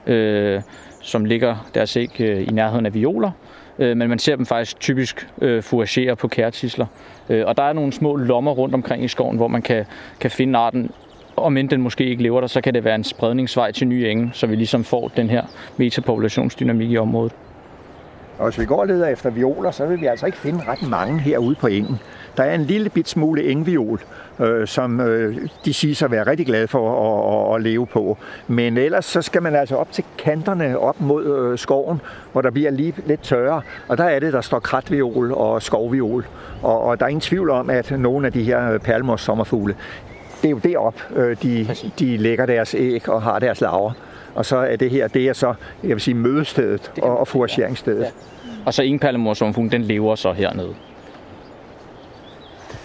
[0.08, 0.62] Øh,
[1.06, 3.32] som ligger deres æg øh, i nærheden af violer.
[3.80, 6.86] Øh, men man ser dem faktisk typisk øh, fouragere på kærtisler.
[7.30, 9.86] Øh, og der er nogle små lommer rundt omkring i skoven, hvor man kan,
[10.20, 10.92] kan finde arten.
[11.36, 14.10] Og men den måske ikke lever der, så kan det være en spredningsvej til nye
[14.10, 15.44] enge, så vi ligesom får den her
[15.78, 17.34] metapopulationsdynamik i området.
[18.38, 20.90] Og hvis vi går og leder efter violer, så vil vi altså ikke finde ret
[20.90, 22.00] mange herude på engen.
[22.38, 24.00] Der er en lille bit smule engviol,
[24.40, 28.18] øh, som øh, de siger at være rigtig glade for at, at, at leve på.
[28.48, 32.50] Men ellers så skal man altså op til kanterne op mod øh, skoven, hvor der
[32.52, 33.62] bliver lige lidt tørre.
[33.88, 36.26] Og der er det, der står kratviol og skovviol.
[36.62, 39.76] Og, og der er ingen tvivl om, at nogle af de her øh, perlmors sommerfugle,
[40.42, 41.68] det er jo derop, øh, de,
[42.00, 43.92] de lægger deres æg og har deres laver.
[44.36, 48.02] Og så er det her, det er så, jeg vil sige, mødestedet og, og forageringsstedet.
[48.02, 48.10] Ja.
[48.66, 50.76] Og så en perlemorsomfugl, den lever så hernede.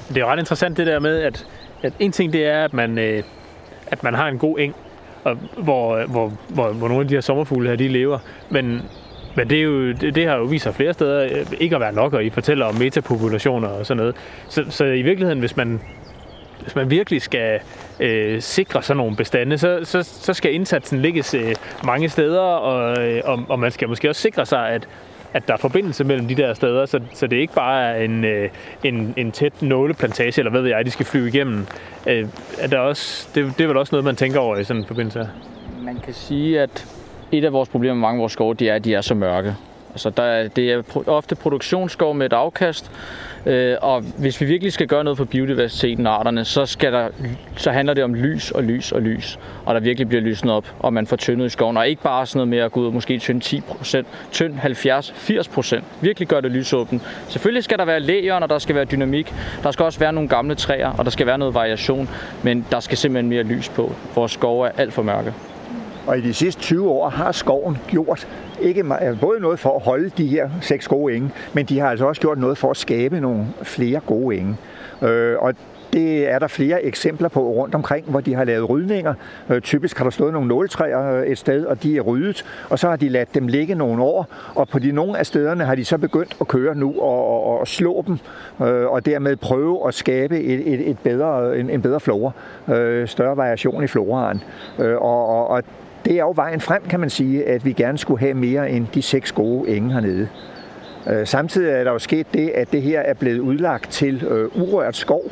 [0.08, 1.46] Det er jo ret interessant det der med, at,
[1.82, 3.22] at en ting det er, at man, øh,
[3.86, 4.74] at man har en god eng,
[5.24, 8.18] og hvor, hvor, hvor, hvor nogle af de her sommerfugle her, de lever.
[8.50, 8.82] Men,
[9.36, 11.80] men det, er jo, det, det har jo vist sig flere steder øh, ikke at
[11.80, 14.16] være nok, og I fortæller om metapopulationer og sådan noget.
[14.48, 15.80] Så, så i virkeligheden, hvis man,
[16.62, 17.60] hvis man virkelig skal
[18.00, 23.02] øh, sikre sådan nogle bestande, så, så, så skal indsatsen ligges øh, mange steder, og,
[23.02, 24.88] øh, og, og man skal måske også sikre sig, at
[25.34, 28.24] at der er forbindelse mellem de der steder, så, så det ikke bare er en,
[28.24, 28.48] øh,
[28.84, 31.66] en, en tæt nåleplantage, eller hvad ved jeg, de skal flyve igennem.
[32.06, 32.26] Øh,
[32.58, 34.86] er der også, det, det er vel også noget, man tænker over i sådan en
[34.86, 35.28] forbindelse
[35.82, 36.86] Man kan sige, at
[37.32, 39.14] et af vores problemer med mange af vores skove, det er, at de er så
[39.14, 39.56] mørke.
[39.92, 42.90] Altså, der er, det er ofte produktionsskov med et afkast,
[43.46, 47.08] øh, og hvis vi virkelig skal gøre noget for biodiversiteten og arterne, så, skal der,
[47.56, 50.74] så handler det om lys og lys og lys, og der virkelig bliver lysnet op,
[50.78, 52.86] og man får tyndet i skoven, og ikke bare sådan noget med at gå ud
[52.86, 57.02] og måske tynde 10% tynd 70-80% Virkelig gør det lysåbent.
[57.28, 60.28] Selvfølgelig skal der være læger, og der skal være dynamik, der skal også være nogle
[60.28, 62.08] gamle træer, og der skal være noget variation,
[62.42, 63.92] men der skal simpelthen mere lys på.
[64.14, 65.34] Vores skove er alt for mørke.
[66.06, 68.28] Og i de sidste 20 år har skoven gjort
[68.60, 71.90] ikke øh, både noget for at holde de her seks gode enge, men de har
[71.90, 74.56] altså også gjort noget for at skabe nogle flere gode enge.
[75.02, 75.54] Øh, og
[75.92, 79.14] det er der flere eksempler på rundt omkring, hvor de har lavet rydninger.
[79.50, 82.78] Øh, typisk har der stået nogle nåletræer øh, et sted, og de er ryddet, og
[82.78, 85.74] så har de ladt dem ligge nogle år, og på de nogle af stederne har
[85.74, 88.18] de så begyndt at køre nu og, og, og slå dem,
[88.66, 92.32] øh, og dermed prøve at skabe et, et, et bedre, en, en bedre flora,
[92.68, 94.42] øh, større variation i floraen.
[94.78, 95.62] Øh, og, og, og
[96.10, 98.86] det er jo vejen frem, kan man sige, at vi gerne skulle have mere end
[98.94, 100.28] de seks gode enge hernede.
[101.10, 104.62] Øh, samtidig er der jo sket det, at det her er blevet udlagt til øh,
[104.62, 105.22] urørt skov,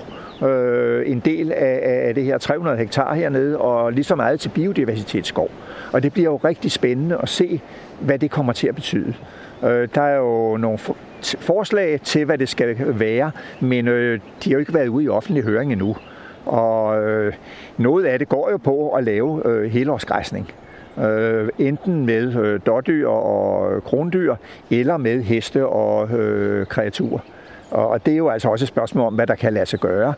[0.43, 4.49] øh, en del af, af det her 300 hektar hernede, og lige så meget til
[4.49, 5.51] biodiversitetsskov.
[5.93, 7.61] Og det bliver jo rigtig spændende at se,
[8.01, 9.15] hvad det kommer til at betyde.
[9.65, 10.79] Øh, der er jo nogle
[11.23, 15.09] forslag til, hvad det skal være, men øh, de har jo ikke været ude i
[15.09, 15.97] offentlig høring endnu.
[16.47, 17.33] Og øh,
[17.77, 20.51] noget af det går jo på at lave øh, helårsgræsning.
[21.05, 24.35] Øh, enten med øh, dårdyr og krondyr,
[24.71, 27.19] eller med heste og øh, kreaturer.
[27.71, 30.15] Og det er jo altså også et spørgsmål om, hvad der kan lade sig gøre.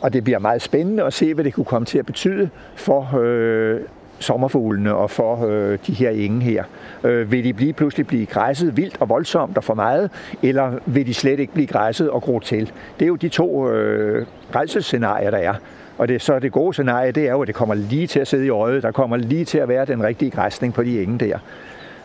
[0.00, 3.18] Og det bliver meget spændende at se, hvad det kunne komme til at betyde for
[3.20, 3.80] øh,
[4.18, 6.64] sommerfuglene og for øh, de her enge her.
[7.04, 10.10] Øh, vil de blive, pludselig blive græsset vildt og voldsomt og for meget,
[10.42, 12.72] eller vil de slet ikke blive græsset og gro til?
[12.98, 15.54] Det er jo de to øh, rædselsscenarier, der er.
[15.98, 18.28] Og det, så det gode scenarie, det er jo, at det kommer lige til at
[18.28, 18.82] sidde i øjet.
[18.82, 21.38] Der kommer lige til at være den rigtige græsning på de enge der.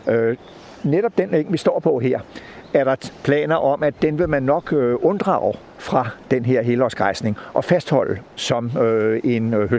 [0.08, 0.36] Øh,
[0.82, 2.20] netop den eng, vi står på her,
[2.74, 5.54] er der planer om, at den vil man nok øh, unddrage
[5.84, 9.70] fra den her helårsgræsning og fastholde som øh, en øh.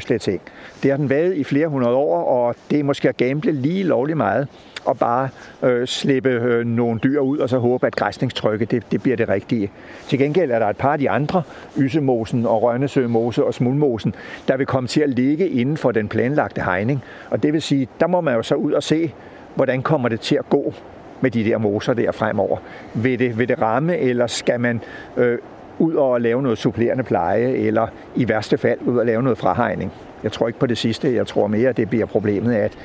[0.83, 3.83] Det har den været i flere hundrede år, og det er måske at gamble lige
[3.83, 4.47] lovligt meget
[4.85, 5.29] og bare
[5.63, 9.29] øh, slippe øh, nogle dyr ud og så håbe, at græsningstrykket det, det bliver det
[9.29, 9.71] rigtige.
[10.07, 11.43] Til gengæld er der et par af de andre,
[11.77, 14.15] Ysemosen og Rønnesømose og Smulmosen,
[14.47, 17.03] der vil komme til at ligge inden for den planlagte hegning.
[17.29, 19.13] Og det vil sige, der må man jo så ud og se,
[19.55, 20.73] hvordan kommer det til at gå
[21.21, 22.57] med de der moser der fremover.
[22.93, 24.81] Vil det, vil det ramme, eller skal man
[25.17, 25.37] øh,
[25.79, 29.91] ud og lave noget supplerende pleje, eller i værste fald ud og lave noget frahegning?
[30.23, 31.15] Jeg tror ikke på det sidste.
[31.15, 32.77] Jeg tror mere, at det bliver problemet, at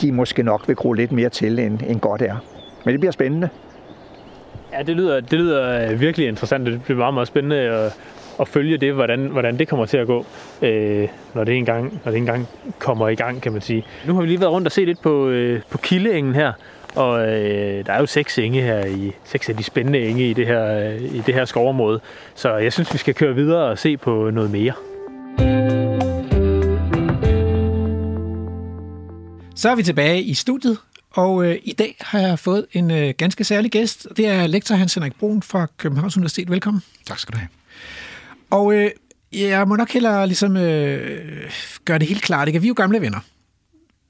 [0.00, 2.36] de måske nok vil gro lidt mere til, end, end godt er.
[2.84, 3.48] Men det bliver spændende.
[4.72, 6.66] Ja, det lyder, det lyder øh, virkelig interessant.
[6.66, 7.92] Det bliver meget, meget spændende at,
[8.40, 10.26] at følge det, hvordan, hvordan det kommer til at gå,
[10.62, 13.84] øh, når, det engang, når det engang kommer i gang, kan man sige.
[14.06, 16.52] Nu har vi lige været rundt og set lidt på, øh, på Kildeengen her,
[16.96, 20.32] og øh, der er jo seks enge her i seks af de spændende enge i
[20.32, 22.00] det her øh, i det her skovområde.
[22.34, 24.72] Så jeg synes vi skal køre videre og se på noget mere.
[29.56, 30.78] Så er vi tilbage i studiet,
[31.10, 34.08] og øh, i dag har jeg fået en øh, ganske særlig gæst.
[34.16, 36.50] Det er lektor Hans Henrik Brun fra Københavns Universitet.
[36.50, 36.82] Velkommen.
[37.06, 37.48] Tak skal du have.
[38.50, 38.90] Og øh,
[39.32, 41.50] jeg må nok hellere ligesom, øh,
[41.84, 42.48] gøre det helt klart.
[42.48, 42.60] Ikke?
[42.60, 43.18] Vi er jo gamle venner.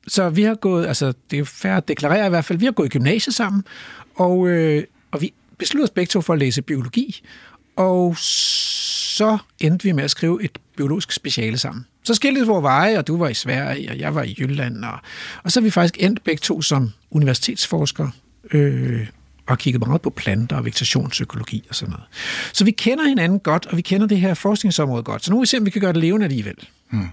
[0.06, 2.72] Så vi har gået, altså det er fair at deklarere i hvert fald, vi har
[2.72, 3.64] gået i gymnasiet sammen,
[4.14, 7.22] og, øh, og vi besluttede os begge to for at læse biologi,
[7.76, 11.86] og så endte vi med at skrive et biologisk speciale sammen.
[12.04, 14.98] Så skilte vores veje, og du var i Sverige, og jeg var i Jylland, og,
[15.42, 18.10] og så er vi faktisk endt begge to som universitetsforskere,
[18.52, 19.06] øh,
[19.46, 22.06] og har kigget meget på planter og vegetationspsykologi og sådan noget.
[22.52, 25.24] Så vi kender hinanden godt, og vi kender det her forskningsområde godt.
[25.24, 26.68] Så nu vil vi se, om vi kan gøre det levende alligevel.
[26.90, 27.08] Hmm.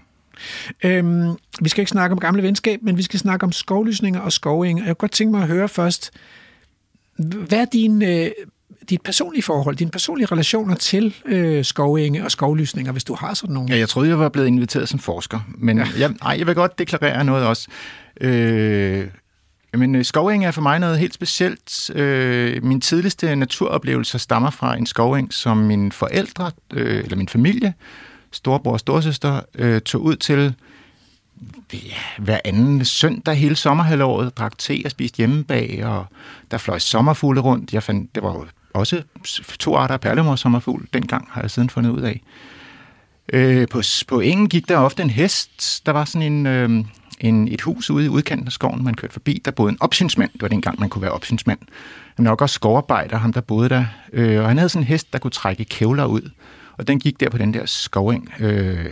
[0.84, 4.32] Øhm, vi skal ikke snakke om gamle venskab, men vi skal snakke om skovlysninger og
[4.32, 4.80] skoving.
[4.80, 6.12] Jeg kunne godt tænke mig at høre først,
[7.18, 8.32] hvad er din, øh,
[8.90, 13.54] dit personlige forhold, dine personlige relationer til øh, skovinge og skovlysninger, hvis du har sådan
[13.54, 13.70] nogle?
[13.72, 15.86] Ja, jeg troede, jeg var blevet inviteret som forsker, men ja.
[16.00, 17.68] jeg, ej, jeg vil godt deklarere noget også.
[18.22, 19.08] Øh,
[19.74, 21.90] men øh, skoving er for mig noget helt specielt.
[21.96, 27.74] Øh, min tidligste naturoplevelser stammer fra en skoving, som mine forældre, øh, eller min familie,
[28.34, 30.56] storbror og storsøster, øh, tog ud til
[31.74, 31.78] ja,
[32.18, 36.06] hver anden søndag hele sommerhalvåret, drak te og spiste hjemmebag, og
[36.52, 37.74] der fløj sommerfugle rundt.
[37.74, 39.04] Jeg fandt, det var jo også
[39.60, 42.22] to arter af perlemor sommerfugl, dengang har jeg siden fundet ud af.
[43.34, 45.86] Øh, på, på engen gik der ofte en hest.
[45.86, 46.86] Der var sådan en, øh,
[47.20, 49.42] en, et hus ude i udkanten af skoven, man kørte forbi.
[49.46, 50.32] Der boede en opsynsmand.
[50.34, 51.60] Det var dengang, man kunne være opsynsmand.
[52.18, 53.86] Men nok også skovarbejder, ham der boede der.
[54.14, 56.30] Øh, og han havde sådan en hest, der kunne trække kævler ud.
[56.78, 58.34] Og den gik der på den der skoving.
[58.40, 58.86] Øh,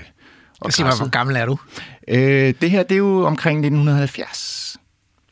[0.62, 1.58] og sig mig, hvor gammel er du?
[2.08, 4.78] Øh, det her, det er jo omkring 1970.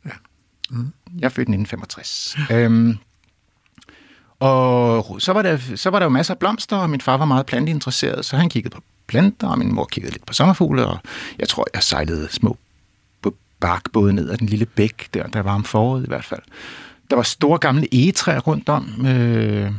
[0.05, 0.11] Ja.
[0.69, 0.93] Mm.
[1.19, 2.37] Jeg er født i 1965.
[2.51, 2.97] øhm,
[4.39, 7.25] og så var, der, så var der jo masser af blomster, og min far var
[7.25, 10.97] meget planteinteresseret, så han kiggede på planter, og min mor kiggede lidt på sommerfugle, og
[11.39, 12.57] jeg tror, jeg sejlede små
[13.59, 16.41] barkbåde ned ad den lille bæk, der, der var om foråret i hvert fald.
[17.09, 19.71] Der var store gamle egetræer rundt om, øh,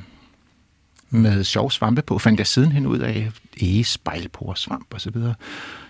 [1.10, 5.34] med sjov svampe på, fandt jeg sidenhen ud af egespejlporesvamp og så videre.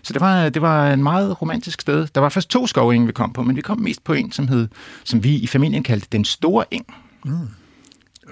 [0.03, 2.07] Så det var, det var en meget romantisk sted.
[2.15, 4.49] Der var først to skovenge, vi kom på, men vi kom mest på en, som
[4.49, 4.69] hed,
[5.05, 6.95] som vi i familien kaldte Den Store Eng.
[7.25, 7.49] Mm.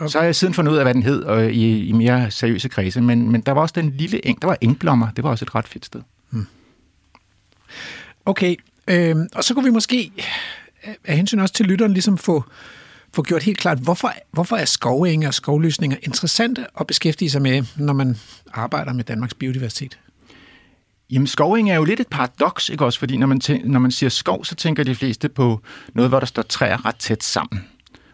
[0.09, 2.69] Så har jeg siden fundet ud af, hvad den hed og i, i mere seriøse
[2.69, 5.45] kredse, men, men der var også den lille eng, der var engblommer, det var også
[5.45, 6.01] et ret fedt sted.
[8.27, 8.57] Okay,
[8.89, 10.13] øh, og så kunne vi måske
[11.05, 12.45] af hensyn også til lytteren ligesom få,
[13.13, 17.65] få gjort helt klart, hvorfor, hvorfor er skovenge og skovlysninger interessante at beskæftige sig med,
[17.77, 18.17] når man
[18.53, 19.99] arbejder med Danmarks biodiversitet?
[21.11, 22.99] Jamen, skoving er jo lidt et paradoks, ikke også?
[22.99, 25.61] Fordi når man, tæ- når man siger skov, så tænker de fleste på
[25.95, 27.65] noget, hvor der står træer ret tæt sammen,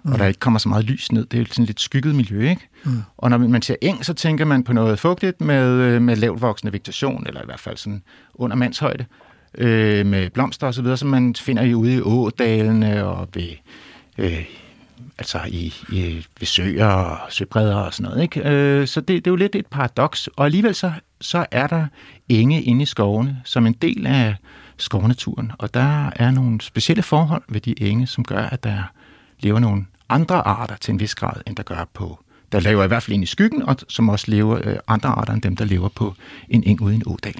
[0.02, 0.12] mm.
[0.12, 1.26] og der ikke kommer så meget lys ned.
[1.26, 2.68] Det er jo sådan lidt skygget miljø, ikke?
[2.84, 3.02] Mm.
[3.16, 6.40] Og når man siger eng, så tænker man på noget fugtigt med, øh, med lavt
[6.40, 8.02] voksende vegetation, eller i hvert fald sådan
[8.34, 9.04] under mandshøjde,
[9.58, 13.50] øh, med blomster osv., som man finder ude i ådalene og ved,
[14.18, 14.44] øh,
[15.18, 18.22] altså i, i, ved søer og søbredder og sådan noget.
[18.22, 18.48] Ikke?
[18.48, 20.26] Øh, så det, det er jo lidt et paradoks.
[20.26, 21.86] Og alligevel så, så er der
[22.28, 24.36] enge inde i skovene som en del af
[24.76, 25.52] skovnaturen.
[25.58, 28.82] Og der er nogle specielle forhold ved de enge, som gør, at der
[29.40, 32.24] lever nogle andre arter til en vis grad, end der gør på
[32.54, 35.32] der lever i hvert fald ind i skyggen, og som også lever øh, andre arter
[35.32, 36.14] end dem, der lever på
[36.48, 37.34] en eng uden en ådal.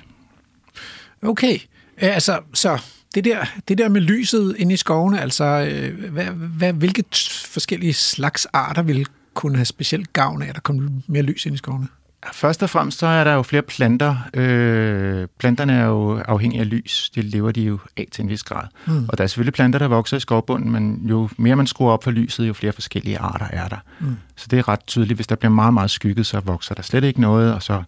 [1.22, 1.54] Okay,
[2.02, 2.78] øh, altså så
[3.14, 7.04] det der, det der med lyset inde i skovene, altså øh, hvad, hvad, hvilke
[7.46, 11.54] forskellige slags arter vil kunne have specielt gavn af, at der kommer mere lys ind
[11.54, 11.88] i skovene?
[12.32, 14.16] Først og fremmest så er der jo flere planter.
[14.34, 17.10] Øh, planterne er jo afhængige af lys.
[17.14, 18.66] Det lever de jo af til en vis grad.
[18.86, 19.08] Mm.
[19.08, 22.04] Og der er selvfølgelig planter, der vokser i skovbunden, men jo mere man skruer op
[22.04, 23.76] for lyset, jo flere forskellige arter er der.
[24.00, 24.16] Mm.
[24.36, 25.16] Så det er ret tydeligt.
[25.16, 27.82] Hvis der bliver meget, meget skygget, så vokser der slet ikke noget, og så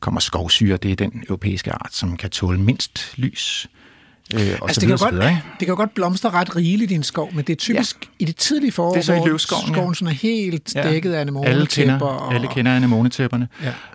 [0.00, 0.76] kommer skovsyre.
[0.76, 3.68] Det er den europæiske art, som kan tåle mindst lys.
[4.34, 7.02] Øh, og altså, det, kan godt, videre, det kan godt blomstre ret rigeligt i en
[7.02, 8.08] skov, men det er typisk ja.
[8.18, 10.90] i det tidlige forår, det er så i hvor skoven sådan er helt ja.
[10.90, 11.60] dækket af anemonetæpper.
[11.60, 12.34] Alle kender, og...
[12.34, 13.48] alle kender anemonetæpperne.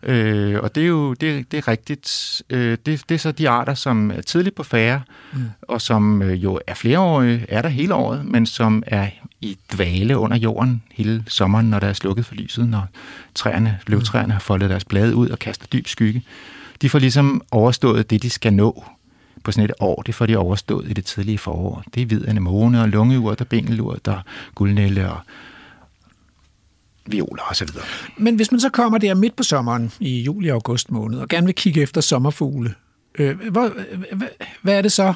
[0.04, 0.14] Ja.
[0.14, 2.42] Øh, og det er jo det, det er rigtigt.
[2.50, 5.02] Øh, det, det er så de arter, som er tidligt på færre,
[5.34, 5.40] mm.
[5.62, 9.10] og som øh, jo er flereårige, er der hele året, men som er
[9.42, 12.88] i dvale under jorden hele sommeren, når der er slukket for lyset, når
[13.36, 16.24] træerne, løvtræerne har foldet deres blade ud og kaster dyb skygge.
[16.82, 18.84] De får ligesom overstået det, de skal nå
[19.44, 21.84] på sådan et år, det får de overstået i det tidlige forår.
[21.94, 24.22] Det er hvid anemone og lungeurt og bængelurt og
[24.56, 25.20] guldnælle og
[27.06, 27.86] violer og så videre.
[28.18, 31.28] Men hvis man så kommer der midt på sommeren i juli og august måned og
[31.28, 32.74] gerne vil kigge efter sommerfugle,
[33.20, 33.70] øh, hvad,
[34.16, 34.28] hvad,
[34.62, 35.14] hvad er det så,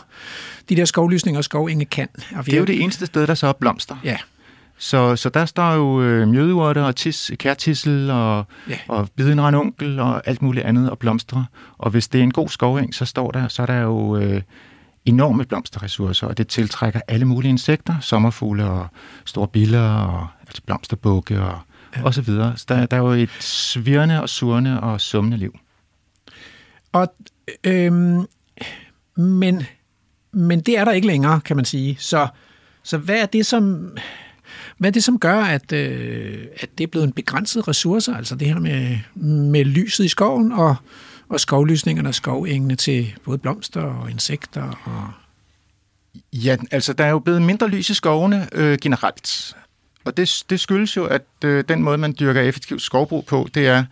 [0.69, 2.07] de der skovlysninger og skovenge kan?
[2.45, 3.95] Det er jo det eneste sted, der så er blomster.
[4.03, 4.17] Ja.
[4.77, 8.77] Så, så der står jo øh, mjødeurter og tis, kærtissel og, ja.
[8.87, 11.45] og bidenranunkel og alt muligt andet og blomstre.
[11.77, 14.41] Og hvis det er en god skoveng, så står der, så er der jo øh,
[15.05, 18.87] enorme blomsterressourcer, og det tiltrækker alle mulige insekter, sommerfugle og
[19.25, 21.59] store biller og altså blomsterbukke og,
[21.95, 22.03] ja.
[22.03, 22.53] og så videre.
[22.57, 25.59] Så der, der er jo et svirrende og surne og summende liv.
[26.91, 27.15] Og,
[27.63, 28.25] øhm,
[29.15, 29.63] men,
[30.31, 31.95] men det er der ikke længere, kan man sige.
[31.99, 32.27] Så,
[32.83, 33.91] så hvad er det, som
[34.77, 38.35] hvad er det, som gør, at, øh, at det er blevet en begrænset ressource, altså
[38.35, 38.97] det her med,
[39.51, 40.75] med lyset i skoven og,
[41.29, 44.63] og skovlysningerne og skovengene til både blomster og insekter?
[44.83, 45.11] Og...
[46.33, 49.55] Ja, altså der er jo blevet mindre lys i skovene øh, generelt.
[50.05, 53.67] Og det, det skyldes jo, at øh, den måde, man dyrker effektivt skovbrug på, det
[53.67, 53.85] er,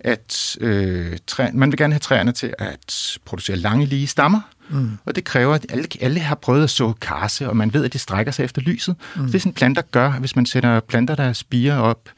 [0.00, 4.90] at øh, træ, man vil gerne have træerne til at producere lange, lige stammer, Mm.
[5.04, 7.92] Og det kræver, at alle, alle har prøvet at så karse, og man ved, at
[7.92, 8.96] det strækker sig efter lyset.
[9.16, 9.22] Mm.
[9.22, 10.10] Så det er sådan, planter gør.
[10.10, 12.08] Hvis man sætter planter, der spiger op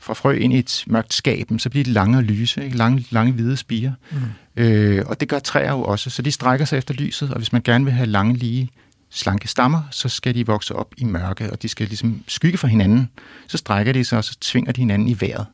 [0.00, 2.76] fra frø ind i et mørkt skab, så bliver de lange og lyse, ikke?
[2.76, 3.92] Lange, lange hvide spiger.
[4.10, 4.62] Mm.
[4.62, 7.52] Øh, og det gør træer jo også, så de strækker sig efter lyset, og hvis
[7.52, 8.70] man gerne vil have lange, lige,
[9.10, 12.66] slanke stammer, så skal de vokse op i mørke, og de skal ligesom skygge for
[12.66, 13.10] hinanden.
[13.46, 15.46] Så strækker de sig, og så tvinger de hinanden i vejret.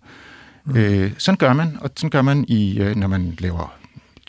[0.64, 0.76] Mm.
[0.76, 3.74] Øh, sådan gør man, og sådan gør man, i, øh, når man laver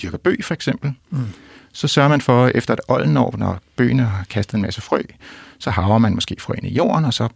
[0.01, 0.93] dyrker bøg for eksempel.
[1.09, 1.27] Mm
[1.73, 5.01] så sørger man for, efter et oldenår, når bøgene har kastet en masse frø,
[5.59, 7.27] så haver man måske frøene i jorden, og så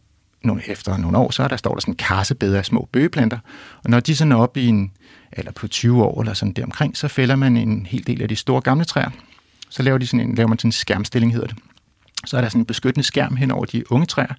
[0.43, 3.37] nogle, efter nogle år, så er der, står der sådan en kassebed af små bøgeplanter.
[3.83, 4.91] Og når de så er op i en,
[5.31, 8.35] eller på 20 år eller sådan deromkring, så fælder man en hel del af de
[8.35, 9.09] store gamle træer.
[9.69, 11.57] Så laver, de sådan en, laver man sådan en skærmstilling, hedder det.
[12.25, 14.33] Så er der sådan en beskyttende skærm hen over de unge træer.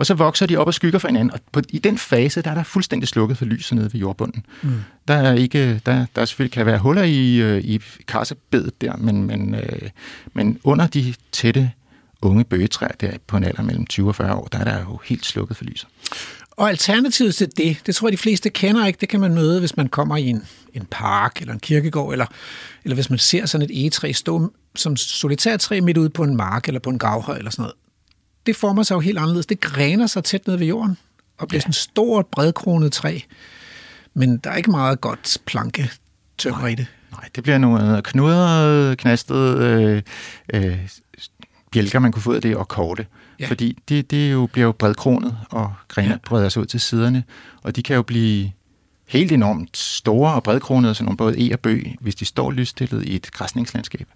[0.00, 1.32] Og så vokser de op og skygger for hinanden.
[1.32, 4.46] Og på, i den fase, der er der fuldstændig slukket for lyset nede ved jordbunden.
[4.62, 4.70] Mm.
[5.08, 9.22] Der er ikke, der, der selvfølgelig kan være huller i, øh, i karsebedet der, men,
[9.26, 9.90] men, øh,
[10.32, 11.70] men under de tætte
[12.22, 15.00] unge bøgetræer der på en alder mellem 20 og 40 år, der er der jo
[15.04, 15.88] helt slukket for lyset.
[16.50, 19.60] Og alternativet til det, det tror jeg, de fleste kender ikke, det kan man møde,
[19.60, 20.42] hvis man kommer i en,
[20.74, 22.26] en park eller en kirkegård, eller,
[22.84, 26.68] eller hvis man ser sådan et egetræ stå som solitærtræ midt ude på en mark
[26.68, 27.74] eller på en gravhøj eller sådan noget
[28.46, 29.46] det former sig jo helt anderledes.
[29.46, 30.98] Det græner sig tæt ned ved jorden
[31.38, 31.60] og bliver ja.
[31.60, 33.18] sådan et stort, bredkronet træ.
[34.14, 35.90] Men der er ikke meget godt planke
[36.38, 36.86] tømmer i det.
[37.12, 40.02] Nej, det bliver nogle knudrede, knastede
[40.52, 40.78] øh, øh,
[41.72, 43.06] bjælker, man kunne få ud af det, og korte.
[43.40, 43.46] Ja.
[43.48, 46.12] Fordi det, det jo, bliver jo bredkronet, og grene Ja.
[46.12, 46.18] ja.
[46.24, 47.24] breder sig ud til siderne.
[47.62, 48.52] Og de kan jo blive
[49.08, 53.04] helt enormt store og bredkronede, sådan nogle både e og bøg, hvis de står lysstillet
[53.04, 54.08] i et græsningslandskab.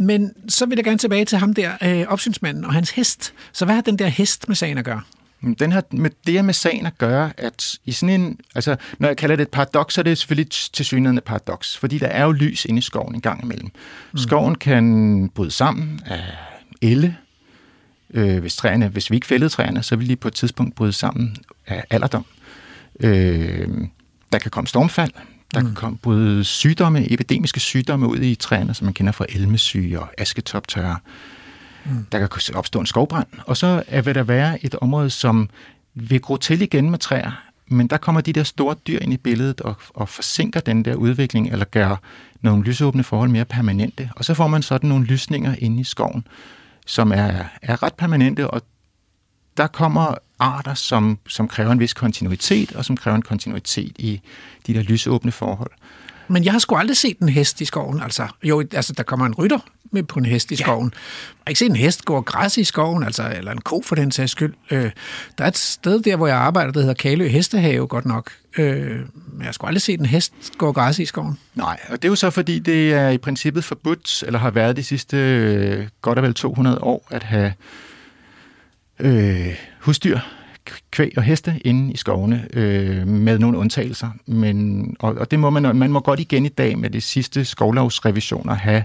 [0.00, 3.34] Men så vil jeg gerne tilbage til ham der, øh, opsynsmanden og hans hest.
[3.52, 5.00] Så hvad har den der hest med sagen at gøre?
[5.40, 8.76] Men Den har med det her med sagen at gøre, at i sådan en, altså
[8.98, 11.98] når jeg kalder det et paradoks, så er det selvfølgelig til synligheden et paradoks, fordi
[11.98, 13.70] der er jo lys inde i skoven en gang imellem.
[14.12, 14.18] Mm.
[14.18, 16.24] Skoven kan bryde sammen af
[16.82, 17.16] elle,
[18.14, 20.92] øh, hvis, træerne, hvis vi ikke fældede træerne, så vil de på et tidspunkt bryde
[20.92, 21.36] sammen
[21.66, 22.24] af alderdom.
[23.00, 23.68] Øh,
[24.32, 25.12] der kan komme stormfald,
[25.54, 25.74] der mm.
[25.74, 30.96] komme bryde sygdomme, epidemiske sygdomme ud i træerne, som man kender fra elmesyge og asketoptørre.
[31.84, 32.06] Mm.
[32.12, 35.48] Der kan opstå en skovbrand, og så er- vil der være et område, som
[35.94, 39.16] vil gro til igen med træer, men der kommer de der store dyr ind i
[39.16, 41.96] billedet og, og forsinker den der udvikling, eller gør
[42.40, 44.10] nogle lysåbne forhold mere permanente.
[44.16, 46.26] Og så får man sådan nogle lysninger inde i skoven,
[46.86, 48.62] som er, er ret permanente, og
[49.56, 54.20] der kommer arter, som, som kræver en vis kontinuitet, og som kræver en kontinuitet i
[54.66, 55.70] de der lysåbne forhold.
[56.28, 58.02] Men jeg har sgu aldrig set en hest i skoven.
[58.02, 59.58] Altså, jo, altså, der kommer en rytter
[59.92, 60.92] med på en hest i skoven.
[60.94, 63.94] Jeg har ikke set en hest gå græs i skoven, altså, eller en ko for
[63.94, 64.54] den sags skyld.
[64.70, 64.90] Øh,
[65.38, 68.30] der er et sted der, hvor jeg arbejder, der hedder Kalø Hestehave, godt nok.
[68.58, 71.38] Øh, men jeg har sgu aldrig set en hest gå græs i skoven.
[71.54, 74.76] Nej, og det er jo så fordi, det er i princippet forbudt, eller har været
[74.76, 77.52] de sidste øh, godt og vel 200 år, at have
[79.00, 80.18] øh, husdyr,
[80.90, 84.10] kvæg og heste inde i skovene, øh, med nogle undtagelser.
[84.26, 87.44] Men, og, og det må man, man må godt igen i dag med de sidste
[87.44, 88.84] skovlovsrevisioner have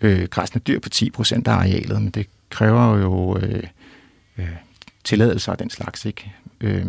[0.00, 3.62] øh, græsne dyr på 10 procent af arealet, men det kræver jo øh,
[4.38, 4.48] øh,
[5.04, 6.32] tilladelser af den slags, ikke?
[6.60, 6.86] Øh,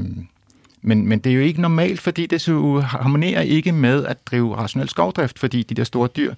[0.82, 4.56] men, men det er jo ikke normalt, fordi det så harmonerer ikke med at drive
[4.56, 6.34] rationel skovdrift, fordi de der store dyr,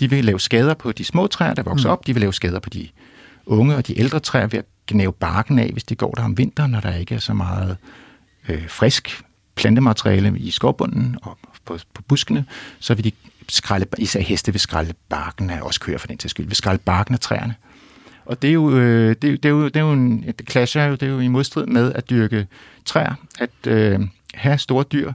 [0.00, 1.92] de vil lave skader på de små træer, der vokser mm.
[1.92, 2.88] op, de vil lave skader på de
[3.46, 6.38] unge og de ældre træer ved at gnave barken af, hvis det går der om
[6.38, 7.76] vinteren, når der ikke er så meget
[8.48, 9.22] øh, frisk
[9.54, 12.44] plantemateriale i skovbunden og på, på buskene,
[12.80, 13.12] så vil de
[13.48, 16.82] skralde, især heste vil skralde barken af, også køer for den til skyld, vil skralde
[16.84, 17.54] barken af træerne.
[18.26, 20.84] Og det er jo, øh, det, det er jo, det er jo en, det clasher
[20.84, 22.46] jo, det er jo i modstrid med at dyrke
[22.84, 24.00] træer, at øh,
[24.34, 25.12] have store dyr.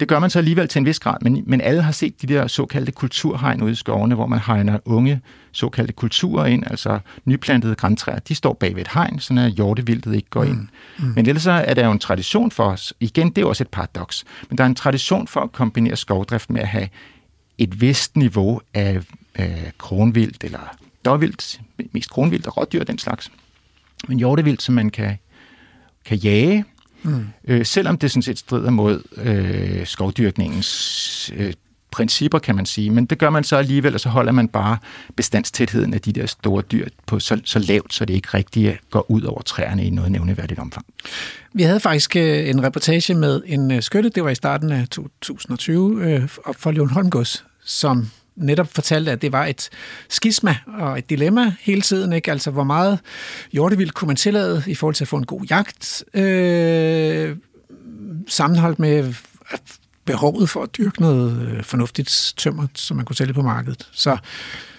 [0.00, 2.26] Det gør man så alligevel til en vis grad, men, men alle har set de
[2.26, 5.20] der såkaldte kulturhegn ude i skovene, hvor man hegner unge
[5.52, 8.18] såkaldte kulturer ind, altså nyplantede græntræer.
[8.18, 10.56] De står bag ved et hegn, så at hjortevildet ikke går ind.
[10.56, 10.68] Mm.
[10.98, 11.12] Mm.
[11.16, 14.24] Men ellers er der jo en tradition for os, igen, det er også et paradoks,
[14.48, 16.88] men der er en tradition for at kombinere skovdrift med at have
[17.58, 19.00] et vist niveau af
[19.38, 21.60] øh, kronvildt eller dårvildt,
[21.92, 23.30] mest kronvildt og rådyr og den slags.
[24.08, 25.18] Men hjortevildt, som man kan,
[26.04, 26.64] kan jage,
[27.04, 27.26] mm.
[27.48, 31.52] øh, selvom det sådan set strider mod øh, skovdyrkningens øh,
[31.94, 32.90] principper, kan man sige.
[32.90, 34.78] Men det gør man så alligevel, og så holder man bare
[35.16, 38.76] bestandstætheden af de der store dyr på så, så lavt, så det ikke rigtig øh,
[38.90, 40.86] går ud over træerne i noget nævneværdigt omfang.
[41.52, 44.88] Vi havde faktisk øh, en reportage med en øh, skytte, det var i starten af
[44.88, 49.70] 2020, øh, for Leon Holmgås, som netop fortalte, at det var et
[50.08, 52.12] skisma og et dilemma hele tiden.
[52.12, 52.30] Ikke?
[52.30, 52.98] Altså, hvor meget
[53.52, 57.36] hjortevild kunne man tillade i forhold til at få en god jagt, øh,
[58.28, 59.14] sammenholdt med øh,
[60.04, 63.88] behovet for at dyrke noget øh, fornuftigt tømmer, som man kunne sælge på markedet.
[63.92, 64.16] Så,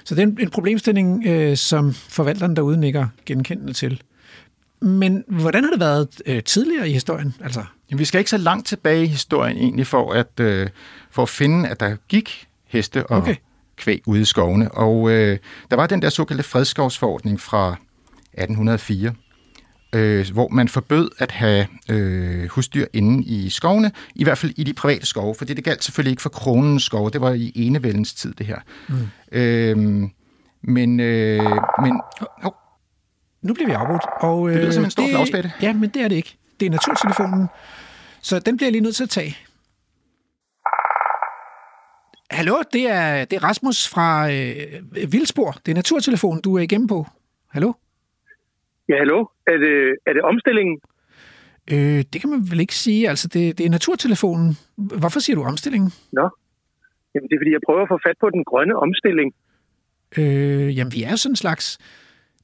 [0.04, 4.02] så det er en, en problemstilling, øh, som forvalteren derude nikker genkendende til.
[4.82, 7.36] Men hvordan har det været øh, tidligere i historien?
[7.42, 10.70] Altså, Jamen, vi skal ikke så langt tilbage i historien egentlig for at, øh,
[11.12, 13.36] for at finde, at der gik heste og okay.
[13.78, 14.72] kvæg ude i skovene.
[14.72, 15.38] Og øh,
[15.72, 17.76] der var den der såkaldte fredskovsforordning fra
[18.34, 19.14] 1804,
[19.96, 24.64] øh, hvor man forbød at have øh, husdyr inde i skovene, i hvert fald i
[24.64, 28.14] de private skove, for det galt selvfølgelig ikke for kronens skove, det var i enevældens
[28.14, 28.60] tid det her.
[28.88, 29.08] Mm.
[29.32, 29.78] Øh,
[30.62, 31.44] men, øh,
[31.82, 32.02] men
[32.44, 32.52] oh,
[33.42, 34.04] nu bliver vi afbrudt.
[34.22, 35.52] Og, det lyder som en stor flagspætte.
[35.62, 36.38] Ja, men det er det ikke.
[36.60, 37.48] Det er naturtelefonen,
[38.22, 39.38] så den bliver jeg lige nødt til at tage.
[42.40, 45.52] Hallo, det er, det er Rasmus fra øh, Vildspor.
[45.52, 47.00] Det er naturtelefonen, du er igennem på.
[47.56, 47.70] Hallo?
[48.90, 49.20] Ja, hallo.
[49.48, 49.76] Er det,
[50.08, 50.78] er det omstillingen?
[51.74, 53.10] Øh, det kan man vel ikke sige.
[53.10, 54.48] Altså, det, det er naturtelefonen.
[55.02, 55.90] Hvorfor siger du omstillingen?
[56.20, 56.26] Nå,
[57.14, 59.30] jamen, det er fordi, jeg prøver at få fat på den grønne omstilling.
[60.18, 61.66] Øh, jamen, vi er jo sådan en slags...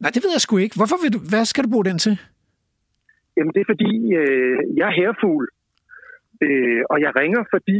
[0.01, 0.75] Nej, det ved jeg sgu ikke.
[0.79, 1.19] Hvorfor vil du...
[1.31, 2.15] Hvad skal du bruge den til?
[3.37, 5.45] Jamen, det er fordi, øh, jeg er herfugl.
[6.45, 7.77] Øh, og jeg ringer, fordi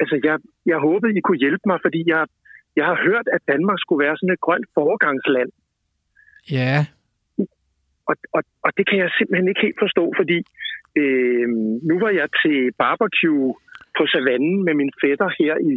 [0.00, 0.36] altså, jeg,
[0.66, 2.22] jeg håbede, I kunne hjælpe mig, fordi jeg,
[2.78, 5.50] jeg har hørt, at Danmark skulle være sådan et grønt foregangsland.
[6.58, 6.74] Ja.
[8.10, 10.38] Og, og, og det kan jeg simpelthen ikke helt forstå, fordi
[11.00, 11.48] øh,
[11.90, 13.54] nu var jeg til barbecue
[13.98, 15.74] på savannen med min fætter her i,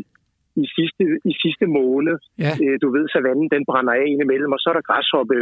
[0.64, 2.18] i sidste, i sidste måned.
[2.46, 2.54] Ja.
[2.64, 5.36] Øh, du ved, savannen den brænder af indimellem, og så er der græshoppe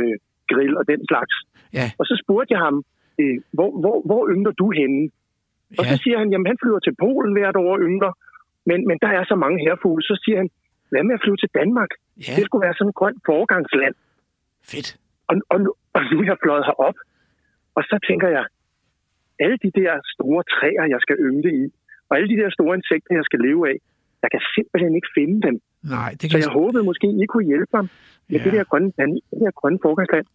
[0.52, 1.34] grill og den slags.
[1.78, 1.86] Ja.
[2.00, 2.76] Og så spurgte jeg ham,
[3.22, 5.02] øh, hvor, hvor, hvor yngler du henne?
[5.80, 5.90] Og Ja.
[5.92, 8.12] så siger han, jamen han flyver til Polen hvert år og yngler,
[8.70, 10.04] men, men der er så mange herfugle.
[10.10, 10.50] Så siger han,
[10.90, 11.92] hvad med at flyve til Danmark?
[12.28, 12.34] Ja.
[12.38, 13.96] Det skulle være sådan et grønt foregangsland.
[14.72, 14.90] Fedt.
[15.30, 16.98] Og, og, nu, og nu er jeg fløjet herop.
[17.78, 18.46] Og så tænker jeg,
[19.44, 21.64] alle de der store træer, jeg skal yngle i,
[22.10, 23.78] og alle de der store insekter, jeg skal leve af,
[24.24, 25.56] jeg kan simpelthen ikke finde dem.
[25.98, 27.84] Nej, det Så kan jeg håbede måske, I kunne hjælpe mig
[28.30, 28.44] med Ja.
[28.46, 28.92] det der grønne,
[29.32, 30.26] det der grønne foregangsland.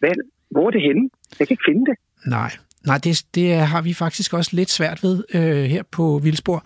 [0.00, 0.14] Hvad,
[0.50, 1.04] hvor er det henne?
[1.38, 1.96] Jeg kan ikke finde det.
[2.36, 2.50] Nej,
[2.86, 6.62] Nej det, det har vi faktisk også lidt svært ved øh, her på Vildsborg.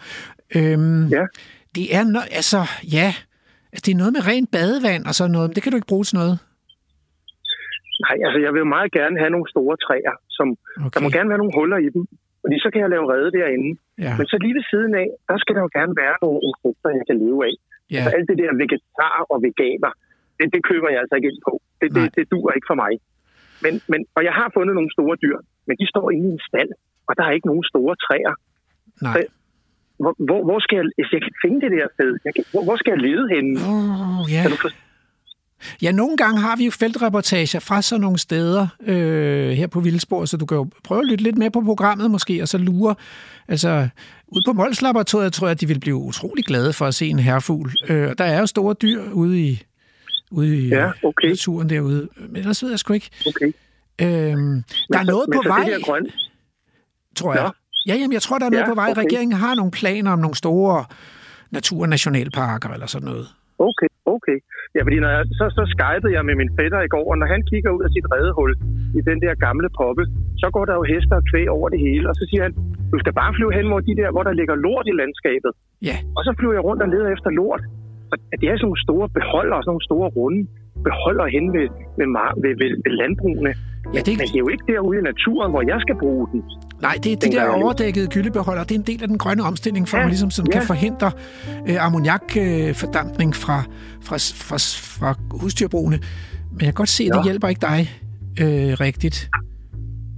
[0.57, 1.25] Øhm, Ja.
[1.77, 2.61] Det er no, altså,
[2.99, 3.09] ja,
[3.73, 5.93] altså, det er noget med rent badevand og sådan noget, men det kan du ikke
[5.93, 6.35] bruge til noget.
[8.05, 10.47] Nej, altså jeg vil meget gerne have nogle store træer, som
[10.87, 10.91] Okay.
[10.95, 12.03] der må gerne være nogle huller i dem,
[12.43, 13.71] fordi så kan jeg lave rede derinde.
[14.07, 16.89] Ja, Men så lige ved siden af, der skal der jo gerne være nogle insekter,
[16.99, 17.55] jeg kan leve af.
[17.95, 19.93] ja, Så alt det der vegetar og veganer,
[20.39, 21.53] det, det køber jeg altså ikke ind på.
[21.81, 22.15] Det, det, Nej.
[22.17, 22.93] det duer ikke for mig.
[23.65, 25.37] Men, men, og jeg har fundet nogle store dyr,
[25.67, 26.73] men de står inde i en stald,
[27.09, 28.35] og der er ikke nogen store træer.
[29.09, 29.23] nej.
[30.03, 32.19] Hvor, hvor, hvor skal jeg, hvis jeg kan finde det der sted?
[32.25, 33.53] Jeg kan, hvor, hvor skal jeg lede henne?
[33.73, 34.43] Oh, ja.
[34.43, 34.71] Kan du for,
[35.83, 40.29] ja, nogle gange har vi jo feltreportager fra sådan nogle steder øh, her på Vildsborg,
[40.29, 42.95] så du kan jo prøve at lytte lidt med på programmet måske, og så lure.
[43.49, 43.89] Altså,
[44.29, 47.07] ude på Mols Laboratoriet tror jeg, at de vil blive utrolig glade for at se
[47.07, 47.71] en herfugl.
[47.89, 49.63] Øh, der er jo store dyr ude i,
[50.31, 51.29] ude i Ja, okay.
[51.29, 52.09] naturen derude.
[52.17, 53.11] Men ellers ved jeg sgu ikke.
[53.27, 53.53] okay.
[54.03, 56.11] Øhm, der er noget men på så vej, Det der grønne,
[57.17, 57.43] tror jeg.
[57.43, 57.51] Nå.
[57.89, 58.89] Ja, jamen, jeg tror, der er noget Ja, på vej.
[58.91, 59.01] okay.
[59.03, 60.77] Regeringen har nogle planer om nogle store
[61.57, 63.27] naturnationalparker eller sådan noget.
[63.69, 64.39] Okay, okay.
[64.77, 67.29] Ja, fordi når jeg, så, så skypede jeg med min fætter i går, og når
[67.35, 68.51] han kigger ud af sit redehul
[68.99, 70.03] i den der gamle poppe,
[70.43, 72.53] så går der jo hester og kvæg over det hele, og så siger han,
[72.93, 75.53] du skal bare flyve hen hvor, de der, hvor der ligger lort i landskabet.
[75.89, 77.63] Ja, Og så flyver jeg rundt og leder efter lort.
[78.11, 80.41] Og det er sådan nogle store beholder, sådan nogle store runde
[80.87, 81.67] beholder hen ved,
[81.99, 82.09] ved,
[82.43, 83.53] ved, ved, ved landbrugene.
[83.95, 86.41] ja det, Men det er jo ikke derude i naturen, hvor jeg skal bruge den.
[86.87, 88.63] nej, det er de der overdækkede gyldebeholder.
[88.69, 90.59] Det er en del af den grønne omstilling, for Ja, man ligesom sådan ja.
[90.59, 91.11] kan forhindre
[91.69, 93.59] øh, ammoniakfordampning fra,
[94.07, 94.17] fra,
[94.49, 94.59] fra,
[94.99, 95.11] fra
[95.43, 95.99] husdyrbrugene.
[96.53, 97.29] Men jeg kan godt se, at det Ja.
[97.31, 97.81] hjælper ikke dig
[98.43, 99.17] øh, rigtigt.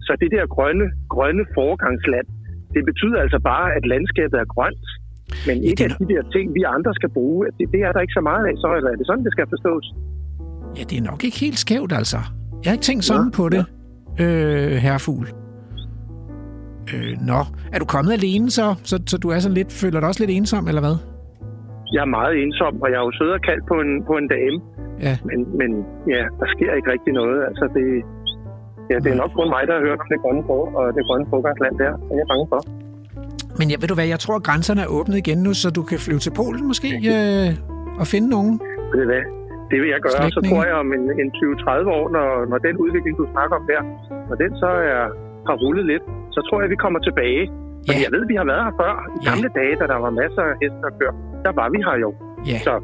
[0.07, 2.27] Så det der grønne, grønne foregangsland,
[2.75, 4.87] det betyder altså bare, at landskabet er grønt.
[5.49, 7.81] Men Ja, ikke det er at de der ting, vi andre skal bruge, det, det
[7.89, 8.55] er der ikke så meget af.
[8.63, 9.87] Så eller er det sådan, det skal forstås?
[10.79, 12.17] Ja, det er nok ikke helt skævt, altså.
[12.65, 13.65] Jeg har ikke tænkt sådan Nå, på det,
[14.21, 15.27] øh, herrefugl.
[16.95, 17.41] Øh, nå,
[17.73, 18.75] er du kommet alene så?
[18.83, 18.97] så?
[19.07, 20.97] Så du er sådan lidt, føler dig også lidt ensom, eller hvad?
[21.95, 24.29] Jeg er meget ensom, og jeg er jo sød og kaldt på en, på en
[24.37, 24.57] dame.
[25.07, 25.71] Ja, Men, men
[26.15, 27.39] ja, der sker ikke rigtig noget.
[27.49, 27.87] Altså, det,
[28.91, 31.03] ja, det er nok kun mig, der har hørt om det grønne for, og det
[31.09, 31.93] grønne foregangsland der.
[32.11, 32.61] Er jeg bange for.
[33.59, 35.83] men jeg, ved du hvad, jeg tror, at grænserne er åbnet igen nu, så du
[35.91, 37.49] kan flyve til Polen måske øh,
[38.01, 38.53] og finde nogen.
[38.93, 39.40] Ved du hvad?
[39.71, 42.59] Det vil jeg gøre, og så tror jeg om en, en 20-30 år, når, når
[42.67, 43.81] den udvikling, du snakker om der,
[44.29, 45.03] når den så er,
[45.49, 46.05] har rullet lidt,
[46.35, 47.43] så tror jeg, vi kommer tilbage.
[47.87, 48.05] Fordi Ja.
[48.07, 48.93] jeg ved, vi har været her før.
[49.17, 49.29] I Ja.
[49.31, 51.13] gamle dage, da der var masser af heste og kør,
[51.47, 52.11] der var vi her jo.
[52.51, 52.75] Ja, Så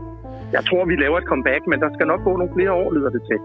[0.56, 3.10] jeg tror, vi laver et comeback, men der skal nok gå nogle flere år, lyder
[3.16, 3.38] det til.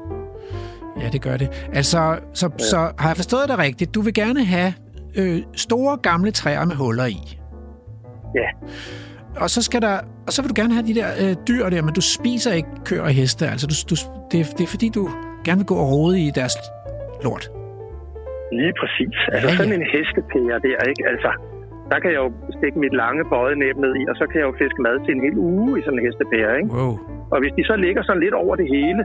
[1.02, 1.50] ja det gør det.
[1.80, 2.00] Altså,
[2.40, 3.90] så, så har jeg forstået dig rigtigt.
[3.96, 4.72] Du vil gerne have
[5.20, 5.38] øh,
[5.68, 7.22] store gamle træer med huller i.
[8.42, 8.50] Ja.
[9.40, 9.96] Og så skal der,
[10.28, 12.70] og så vil du gerne have de der øh, dyr der, men du spiser ikke
[12.86, 13.44] køer og heste.
[13.54, 13.96] Altså, du, du,
[14.32, 15.04] det, er- det er fordi, du
[15.46, 16.56] gerne vil gå og rode i deres
[17.26, 17.46] lort.
[18.60, 19.16] Lige præcis.
[19.34, 19.58] Altså Ja, ja.
[19.60, 21.04] sådan en hestepære der, ikke?
[21.12, 21.30] Altså,
[21.92, 24.48] der kan jeg jo stikke mit lange bøjet næb ned i, og så kan jeg
[24.50, 26.70] jo fiske mad til en hel uge i sådan en hestepære, ikke?
[26.78, 26.94] Wow.
[27.34, 29.02] Og hvis de så ligger sådan lidt over det hele,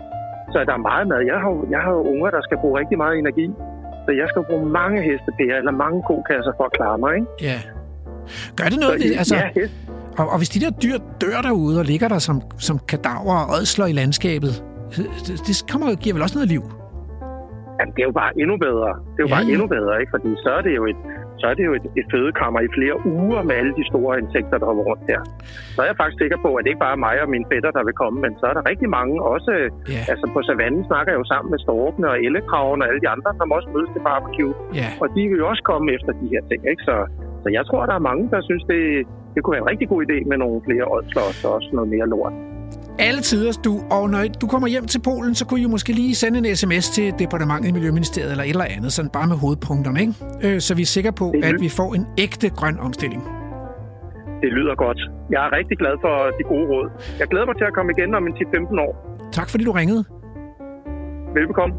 [0.52, 1.20] så er der meget mad.
[1.32, 3.46] Jeg har, jeg har jo unger, der skal bruge rigtig meget energi.
[4.06, 7.28] Så jeg skal bruge mange hestepærer eller mange kokasser for at klare mig, ikke?
[7.50, 7.58] Ja.
[8.58, 8.96] Gør det noget?
[9.02, 9.74] Så, altså, ja, hest.
[10.18, 12.36] Og, og hvis de der dyr dør derude og ligger der som,
[12.68, 14.52] som kadaver og ådsler i landskabet,
[15.26, 16.62] det, det kommer, giver vel også noget liv?
[17.78, 18.90] Jamen, det er jo bare endnu bedre.
[19.12, 19.52] Det er jo Ja, bare ja.
[19.54, 20.10] endnu bedre, ikke?
[20.16, 21.00] Fordi så er det jo et,
[21.40, 24.56] så er det jo et, et fødekammer i flere uger med alle de store insekter,
[24.60, 25.20] der hopper rundt her.
[25.74, 27.70] Så er jeg faktisk sikker på, at det ikke bare er mig og mine fætter,
[27.76, 29.52] der vil komme, men så er der rigtig mange også...
[29.94, 33.08] Ja, Altså på savannen snakker jeg jo sammen med storkene og ellekraven og alle de
[33.14, 34.54] andre, som også mødes til barbecue.
[34.80, 34.88] ja.
[35.02, 36.82] Og de vil jo også komme efter de her ting, ikke?
[36.88, 36.96] Så,
[37.46, 38.80] så jeg tror, der er mange, der synes, det,
[39.34, 42.06] det kunne være en rigtig god idé med nogle flere ådsler og også noget mere
[42.14, 42.34] lort.
[42.98, 43.72] Alle tider, du.
[43.96, 46.86] Og når du kommer hjem til Polen, så kunne I måske lige sende en sms
[46.96, 50.14] til departementet i Miljøministeriet eller et eller andet, sådan bare med hovedpunkterne, ikke?
[50.44, 53.22] Øh, så vi er sikre på, at vi får en ægte grøn omstilling.
[54.42, 55.00] Det lyder godt.
[55.34, 56.86] Jeg er rigtig glad for de gode råd.
[57.20, 58.92] Jeg glæder mig til at komme igen om en 10-15 år.
[59.32, 60.04] Tak fordi du ringede.
[61.34, 61.74] Velbekomme.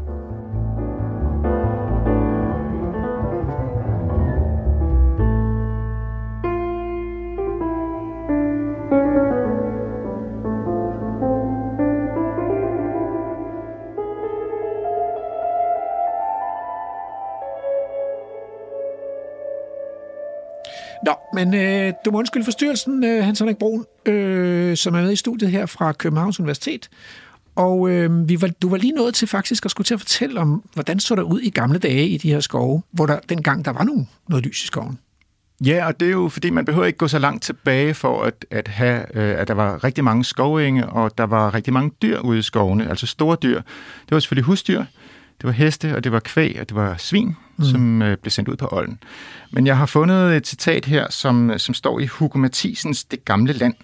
[21.08, 25.12] Nå, men øh, du må undskylde forstyrrelsen, øh, Hans Henrik Brun, øh, som er med
[25.12, 26.88] i studiet her fra Københavns Universitet.
[27.56, 30.40] Og øh, vi var, du var lige nået til faktisk at skulle til at fortælle
[30.40, 33.64] om, hvordan så der ud i gamle dage i de her skove, hvor der dengang
[33.64, 34.98] der var nogen, noget lys i skoven.
[35.64, 38.46] Ja, og det er jo, fordi man behøver ikke gå så langt tilbage for at,
[38.50, 42.20] at have, øh, at der var rigtig mange skovenge, og der var rigtig mange dyr
[42.20, 43.60] ude i skovene, altså store dyr.
[44.00, 44.84] Det var selvfølgelig husdyr,
[45.40, 47.64] det var heste, og det var kvæg, og det var svin, mm.
[47.64, 48.98] som øh, blev sendt ud på Olden.
[49.50, 53.52] Men jeg har fundet et citat her, som, som står i Hugo Mathisens Det gamle
[53.52, 53.74] land,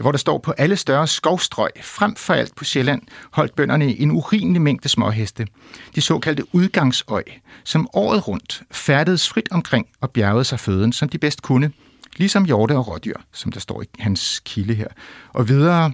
[0.00, 4.10] hvor der står på alle større skovstrøg, frem for alt på Sjælland, holdt bønderne en
[4.10, 5.46] urimelig mængde småheste.
[5.94, 7.22] De såkaldte udgangsøj,
[7.64, 11.72] som året rundt færdedes frit omkring og bjergede sig føden, som de bedst kunne,
[12.16, 14.88] ligesom hjorte og rådyr, som der står i hans kilde her.
[15.32, 15.92] Og videre,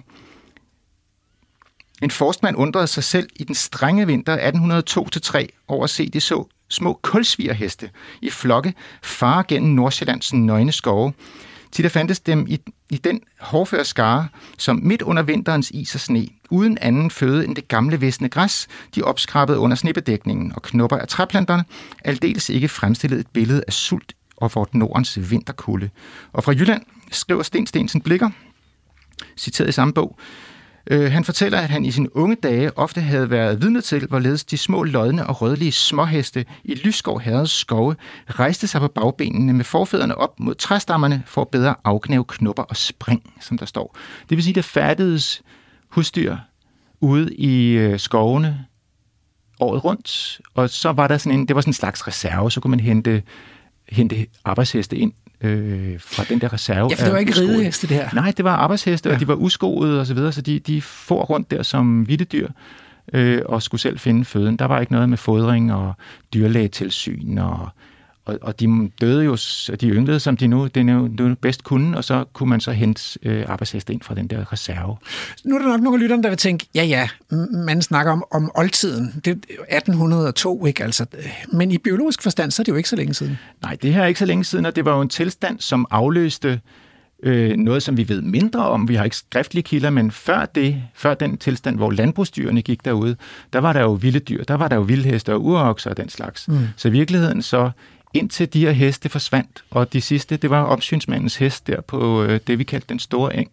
[2.01, 6.45] en forstmand undrede sig selv i den strenge vinter 1802-3 over at se de så
[6.69, 7.89] små kulsvigerheste
[8.21, 8.73] i flokke
[9.03, 11.13] fare gennem Nordsjællands nøgne skove,
[11.71, 14.27] til der fandtes dem i, i den hårdføre skare,
[14.57, 18.67] som midt under vinterens is og sne, uden anden føde end det gamle visne græs,
[18.95, 21.65] de opskrabede under snebedækningen og knopper af træplanterne,
[22.05, 25.89] aldeles ikke fremstillede et billede af sult og vort Nordens vinterkulde.
[26.33, 28.29] Og fra Jylland skriver Sten Stensen Blikker,
[29.37, 30.19] citeret i samme bog,
[30.91, 34.43] Øh, han fortæller, at han i sine unge dage ofte havde været vidne til, hvorledes
[34.43, 37.95] de små lodne og rødlige småheste i Lysskov Herreds skove
[38.27, 42.77] rejste sig på bagbenene med forfædrene op mod træstammerne for at bedre afknæve knopper og
[42.77, 43.97] spring, som der står.
[44.29, 45.41] Det vil sige, at der færdedes
[45.89, 46.37] husdyr
[47.01, 48.65] ude i øh, skovene
[49.59, 52.59] året rundt, og så var der sådan en, det var sådan en slags reserve, så
[52.59, 53.23] kunne man hente,
[53.89, 56.87] hente arbejdsheste ind øh, fra den der reserve.
[56.89, 58.09] Ja, for det var ikke rideheste, det her.
[58.13, 59.15] Nej, det var arbejdsheste, ja.
[59.15, 62.47] og de var uskoede og så videre, så de, de får rundt der som vilde
[63.13, 64.57] øh, og skulle selv finde føden.
[64.57, 65.93] Der var ikke noget med fodring og
[66.33, 67.69] dyrlægetilsyn og
[68.27, 69.35] og, og de døde jo,
[69.81, 72.71] de ynglede, som de nu, det nu, nu bedst kunne, og så kunne man så
[72.71, 74.97] hente øh, arbejdsheste ind fra den der reserve.
[75.43, 77.09] Nu er der nok nogle af lytterne, der vil tænke, ja ja,
[77.65, 79.21] man snakker om, om oldtiden.
[79.25, 81.05] Det er 1802, ikke altså.
[81.53, 83.37] Men i biologisk forstand, så er det jo ikke så længe siden.
[83.61, 85.85] Nej, det her er ikke så længe siden, og det var jo en tilstand, som
[85.89, 86.59] afløste
[87.23, 88.87] øh, noget, som vi ved mindre om.
[88.87, 93.15] Vi har ikke skriftlige kilder, men før det, før den tilstand, hvor landbrugsdyrene gik derude,
[93.53, 96.09] der var der jo vilde dyr, der var der jo vildheste og urokser og den
[96.09, 96.47] slags.
[96.47, 96.57] Mm.
[96.77, 97.71] Så i virkeligheden så
[98.17, 99.63] indtil de her heste forsvandt.
[99.69, 103.37] Og de sidste, det var opsynsmandens hest der på øh, det, vi kaldte den store
[103.37, 103.49] eng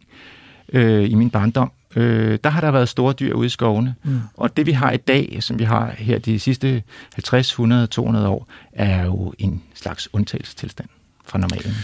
[0.72, 1.72] øh, i min barndom.
[1.96, 3.94] Øh, der har der været store dyr ude i skovene.
[4.04, 4.20] Mm.
[4.36, 6.82] Og det, vi har i dag, som vi har her de sidste
[7.14, 10.88] 50, 100, 200 år, er jo en slags undtagelsestilstand
[11.24, 11.74] fra normalen.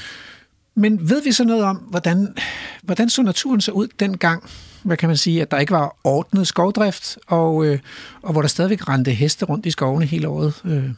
[0.75, 2.35] Men ved vi så noget om, hvordan,
[2.83, 4.51] hvordan så naturen så ud dengang?
[4.83, 7.79] Hvad kan man sige, at der ikke var ordnet skovdrift, og, øh,
[8.23, 10.55] og hvor der stadigvæk rendte heste rundt i skovene hele året?
[10.65, 10.91] Øh,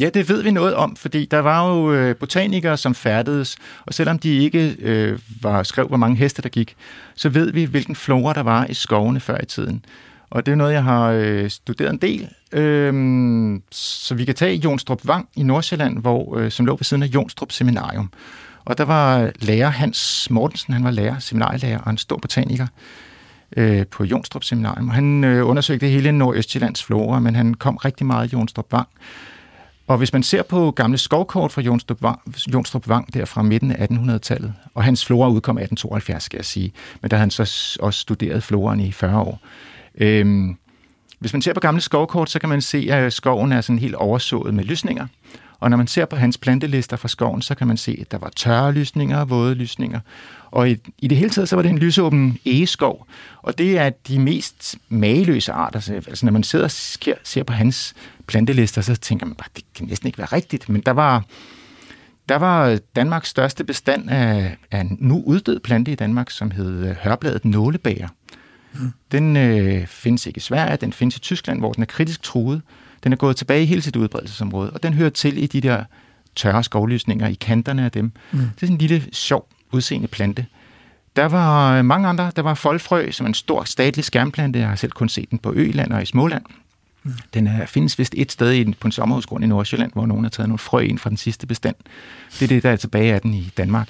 [0.00, 3.94] Ja, det ved vi noget om, fordi der var jo øh, botanikere, som færdedes, og
[3.94, 6.76] selvom de ikke øh, var skrev, hvor mange heste der gik,
[7.14, 9.84] så ved vi, hvilken flora der var i skovene før i tiden.
[10.30, 12.28] Og det er noget, jeg har øh, studeret en del.
[12.52, 17.02] Øh, så vi kan tage Jonstrup Vang i Nordsjælland, hvor, øh, som lå ved siden
[17.02, 18.12] af Jonstrup Seminarium.
[18.64, 22.66] Og der var lærer Hans Mortensen, han var lærer, seminarielærer og en stor botaniker
[23.56, 24.88] øh, på Jonstrup Seminarium.
[24.88, 28.88] Han øh, undersøgte hele Nordøstjyllands flora, men han kom rigtig meget i Jonstrup Vang.
[29.92, 32.20] Og hvis man ser på gamle skovkort fra Jonstrup Vang,
[32.54, 36.72] Jonstrup Vang der fra midten af 1800-tallet, og hans flora udkom 1872, skal jeg sige,
[37.00, 39.40] men der har han så også studeret floraen i 40 år.
[39.98, 40.56] Øhm,
[41.18, 43.94] hvis man ser på gamle skovkort, så kan man se, at skoven er sådan helt
[43.94, 45.06] oversået med lysninger.
[45.60, 48.18] Og når man ser på hans plantelister fra skoven, så kan man se, at der
[48.18, 50.00] var tørre lysninger og våde lysninger.
[50.50, 53.06] Og i, i det hele taget, så var det en lysåben egeskov.
[53.42, 55.76] Og det er de mest mageløse arter.
[55.76, 57.94] Altså, altså når man sidder og ser, ser på hans
[58.26, 60.68] plantelister, så tænker man bare, det kan næsten ikke være rigtigt.
[60.68, 61.24] Men der var,
[62.28, 66.86] der var Danmarks største bestand af, af en nu uddød plante i Danmark, som hed
[66.86, 68.08] øh, hørbladet nålebager.
[68.74, 68.92] Mm.
[69.12, 72.62] Den øh, findes ikke i Sverige, den findes i Tyskland, hvor den er kritisk truet.
[73.04, 75.84] Den er gået tilbage i hele sit udbredelsesområde, og den hører til i de der
[76.36, 78.04] tørre skovlysninger i kanterne af dem.
[78.04, 78.38] Mm.
[78.38, 80.46] Det er sådan en lille, sjov, udseende plante.
[81.16, 82.32] Der var mange andre.
[82.36, 84.58] Der var folfrø, som en stor statlig skærmplante.
[84.58, 86.42] Jeg har selv kun set den på Øland og i Småland.
[86.48, 86.61] Mm.
[87.34, 90.30] Den er, findes vist et sted i, på en sommerhusgrund i Nordsjælland, hvor nogen har
[90.30, 91.76] taget nogle frø ind fra den sidste bestand.
[92.32, 93.88] Det er det, der er tilbage af den i Danmark.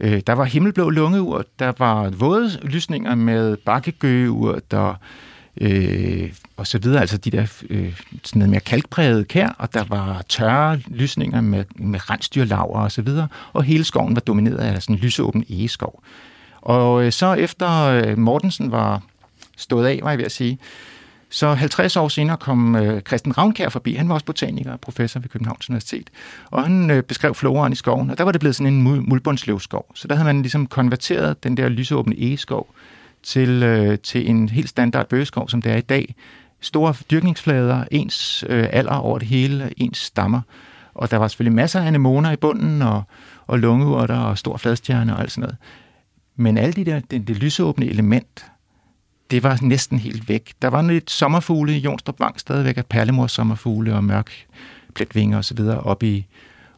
[0.00, 4.94] Øh, der var himmelblå lungeur, der var våde lysninger med bakkegøgeurt der
[5.60, 9.84] øh, og så videre, altså de der øh, sådan noget mere kalkpræget kær, og der
[9.88, 14.82] var tørre lysninger med, med rensdyrlaver og så videre, og hele skoven var domineret af
[14.82, 16.02] sådan en lysåben egeskov.
[16.60, 19.02] Og øh, så efter øh, Mortensen var
[19.56, 20.58] stået af, var jeg ved at sige,
[21.30, 23.94] så 50 år senere kom øh, Christian Ravnkær forbi.
[23.94, 26.10] Han var også botaniker og professor ved Københavns Universitet.
[26.50, 29.86] Og han øh, beskrev floraen i skoven, og der var det blevet sådan en muldbundsløvskov.
[29.94, 32.74] Så der havde man ligesom konverteret den der lysåbne egeskov
[33.22, 36.14] til, øh, til en helt standard bøgeskov, som det er i dag.
[36.60, 40.40] Store dyrkningsflader, ens øh, alder over det hele, ens stammer.
[40.94, 43.02] Og der var selvfølgelig masser af anemoner i bunden, og,
[43.46, 45.56] og lungeurter og stor fladstjerne og alt sådan noget.
[46.36, 48.44] Men alle de der, det, det lysåbne element,
[49.30, 50.52] det var næsten helt væk.
[50.62, 54.46] Der var lidt sommerfugle i Jonstrup Vang stadigvæk, af perlemors sommerfugle og mørk
[54.94, 55.60] pletvinger osv.
[55.60, 56.26] op i,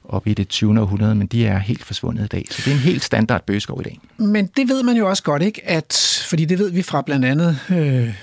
[0.05, 0.80] op i det 20.
[0.80, 2.46] århundrede, men de er helt forsvundet i dag.
[2.51, 4.01] Så det er en helt standard bøgeskov i dag.
[4.16, 5.68] Men det ved man jo også godt, ikke?
[5.68, 8.14] At, fordi det ved vi fra blandt andet øh,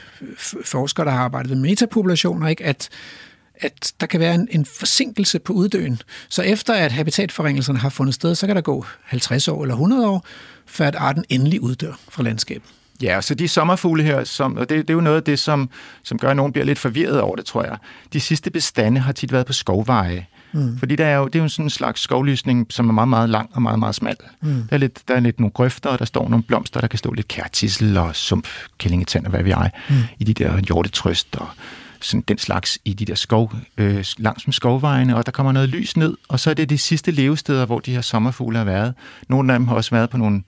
[0.66, 2.66] forskere, der har arbejdet med metapopulationer, ikke?
[2.66, 2.90] At,
[3.56, 6.02] at der kan være en, en forsinkelse på uddøen.
[6.30, 10.08] Så efter at habitatforringelserne har fundet sted, så kan der gå 50 år eller 100
[10.10, 10.26] år,
[10.66, 12.70] før at arten endelig uddør fra landskabet.
[13.02, 15.70] Ja, så de sommerfugle her, som, og det, det er jo noget af det, som,
[16.04, 17.78] som gør, at nogen bliver lidt forvirret over det, tror jeg.
[18.14, 20.26] De sidste bestande har tit været på skovveje.
[20.54, 20.78] Mm.
[20.80, 23.30] Fordi der er jo, det er jo sådan en slags skovlysning, som er meget, meget
[23.30, 24.16] lang og meget, meget smal.
[24.42, 24.48] Mm.
[24.48, 27.00] Der, er lidt, der er lidt nogle grøfter, og der står nogle blomster, der kan
[27.00, 29.96] stå lidt kærtissel og sump, kællingetand og hvad vi er, mm.
[30.20, 31.48] i de der hjortetrøst og
[32.02, 35.70] sådan den slags i de der skov, øh, langs med skovvejene, og der kommer noget
[35.70, 38.94] lys ned, og så er det de sidste levesteder, hvor de her sommerfugle har været.
[39.28, 40.44] Nogle af dem har også været på nogle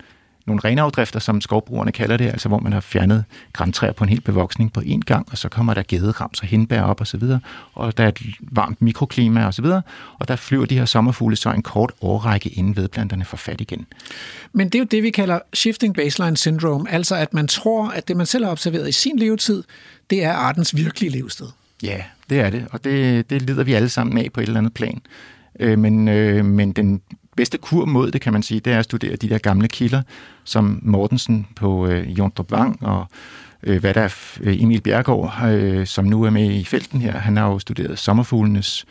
[0.47, 3.23] nogle renafdrifter, som skovbrugerne kalder det, altså hvor man har fjernet
[3.53, 6.81] græntræer på en hel bevoksning på én gang, og så kommer der gederams og hindbær
[6.81, 7.39] op osv., og,
[7.73, 9.81] og der er et varmt mikroklima osv., og,
[10.19, 13.85] og der flyver de her sommerfugle så en kort årrække, inden vedplanterne får fat igen.
[14.53, 18.07] Men det er jo det, vi kalder shifting baseline syndrome, altså at man tror, at
[18.07, 19.63] det, man selv har observeret i sin levetid,
[20.09, 21.47] det er artens virkelige levested.
[21.83, 24.59] Ja, det er det, og det, det lider vi alle sammen af på et eller
[24.59, 25.01] andet plan.
[25.59, 27.01] Øh, men, øh, men den
[27.37, 30.01] bedste kur mod det, kan man sige, det er at studere de der gamle kilder,
[30.43, 33.07] som Mortensen på øh, Jondrup Vang og
[33.63, 37.17] øh, hvad der er øh, Emil Bjergård, øh, som nu er med i felten her.
[37.17, 38.85] Han har jo studeret sommerfuglenes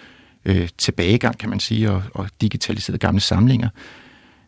[0.44, 3.68] øh, tilbagegang, kan man sige, og, og digitaliseret gamle samlinger.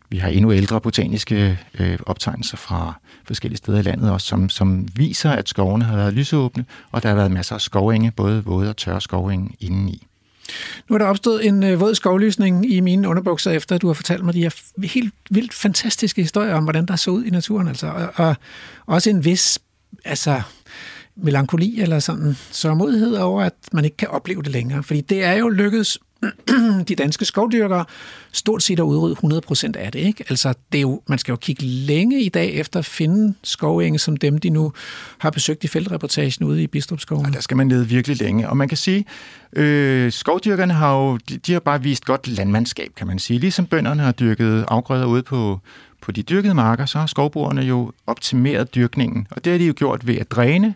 [0.09, 2.93] Vi har endnu ældre botaniske øh, optegnelser fra
[3.25, 7.09] forskellige steder i landet også, som, som viser, at skovene har været lysåbne, og der
[7.09, 10.07] har været masser af skovenge, både våde og tørre skovenge indeni.
[10.89, 13.93] Nu er der opstået en øh, våd skovlysning i mine underbukser, efter at du har
[13.93, 17.67] fortalt mig de her helt vildt fantastiske historier om, hvordan der så ud i naturen.
[17.67, 17.87] Altså.
[17.87, 18.35] Og, og
[18.85, 19.59] også en vis
[20.05, 20.41] altså,
[21.15, 24.83] melankoli eller sådan sørmodighed over, at man ikke kan opleve det længere.
[24.83, 25.97] Fordi det er jo lykkedes
[26.87, 27.85] de danske skovdyrkere
[28.31, 29.15] stort set at udrydde
[29.47, 29.99] 100% af det.
[29.99, 30.23] Ikke?
[30.29, 33.99] Altså, det er jo, man skal jo kigge længe i dag efter at finde skovenge,
[33.99, 34.73] som dem, de nu
[35.17, 37.25] har besøgt i feltreportagen ude i Bistrupskoven.
[37.25, 38.49] Ja, der skal man lede virkelig længe.
[38.49, 39.05] Og man kan sige,
[39.53, 43.39] øh, skovdyrkerne har jo de, de har bare vist godt landmandskab, kan man sige.
[43.39, 45.59] Ligesom bønderne har dyrket afgrøder ude på,
[46.01, 49.27] på de dyrkede marker, så har skovbrugerne jo optimeret dyrkningen.
[49.31, 50.75] Og det har de jo gjort ved at dræne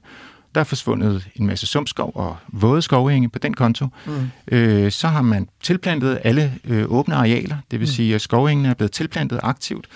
[0.56, 3.88] der er forsvundet en masse sumpskov og våde skovhænge på den konto.
[4.06, 4.30] Mm.
[4.51, 7.93] Øh, så har man tilplantet alle øh, åbne arealer, det vil mm.
[7.93, 9.88] sige, at skovhængene er blevet tilplantet aktivt.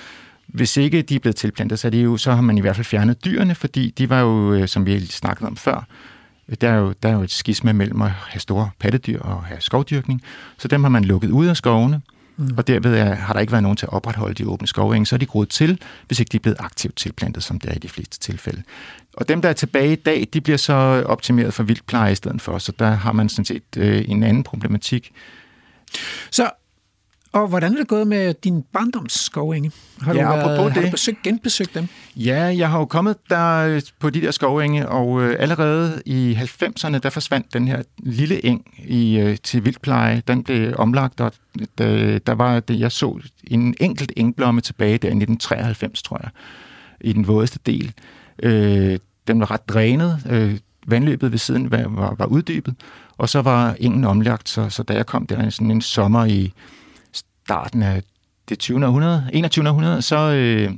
[0.48, 2.76] Hvis ikke de er blevet tilplantet, så, er de jo, så har man i hvert
[2.76, 5.88] fald fjernet dyrene, fordi de var jo, øh, som vi snakkede om før,
[6.62, 9.62] der er, jo, der er jo et skisma mellem at have store pattedyr og have
[9.62, 10.22] skovdyrkning,
[10.58, 12.02] så dem har man lukket ud af skovene,
[12.38, 12.50] mm.
[12.58, 15.16] og derved er, har der ikke været nogen til at opretholde de åbne skovhænge, så
[15.16, 17.80] er de groet til, hvis ikke de er blevet aktivt tilplantet, som det er i
[17.80, 18.64] de fleste tilfælde.
[19.18, 20.74] Og dem, der er tilbage i dag, de bliver så
[21.06, 24.44] optimeret for vildpleje i stedet for, så der har man sådan set øh, en anden
[24.44, 25.12] problematik.
[26.32, 26.50] Så
[27.32, 29.72] og hvordan er det gået med din barndomsskov, Inge?
[30.02, 30.74] Har du, ja, været, det.
[30.74, 31.88] har du besøgt, genbesøgt dem?
[32.16, 36.38] Ja, jeg har jo kommet der øh, på de der skovenge, og øh, allerede i
[36.42, 40.22] 90'erne, der forsvandt den her lille eng i, øh, til vildpleje.
[40.28, 41.32] Den blev omlagt, og
[41.78, 46.30] der, der var det, jeg så en enkelt engblomme tilbage der i 1993, tror jeg,
[47.02, 47.94] i den vådeste del.
[48.44, 50.20] Øh, den var ret drænet.
[50.30, 50.58] Øh,
[50.88, 52.76] vandløbet ved siden var, var, var uddybet,
[53.18, 56.54] og så var ingen omlagt, så, så da jeg kom der sådan en sommer i
[57.14, 58.04] starten af
[58.50, 58.86] det 20.
[58.86, 59.70] århundrede, 21.
[59.70, 60.72] århundrede, så, øh,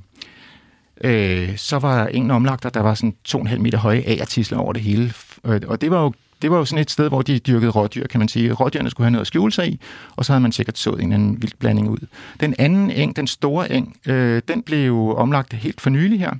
[1.03, 4.81] øh, så var ingen omlagt, og der var sådan 2,5 meter høje agertisler over det
[4.81, 5.13] hele.
[5.43, 8.19] Og det var jo det var jo sådan et sted, hvor de dyrkede rådyr, kan
[8.19, 8.51] man sige.
[8.51, 9.79] Rådyrene skulle have noget at skjule sig i,
[10.15, 12.07] og så havde man sikkert sået en anden vild blanding ud.
[12.39, 16.33] Den anden eng, den store eng, øh, den blev omlagt helt for nylig her.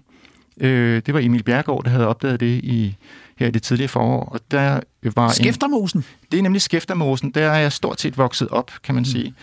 [0.60, 2.95] Øh, det var Emil Bjergård, der havde opdaget det i
[3.38, 4.24] her i det tidlige forår.
[4.24, 4.80] Og der
[5.16, 5.99] var Skæftermosen?
[5.99, 7.32] En, det er nemlig Skæftermosen.
[7.32, 9.05] Der er jeg stort set vokset op, kan man mm.
[9.05, 9.34] sige.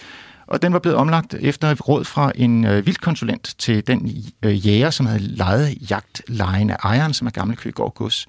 [0.46, 4.12] Og den var blevet omlagt efter et råd fra en øh, vildkonsulent til den
[4.42, 8.26] øh, jæger, som havde lejet jagtlejen af ejeren, som er gammel Køgård Gods.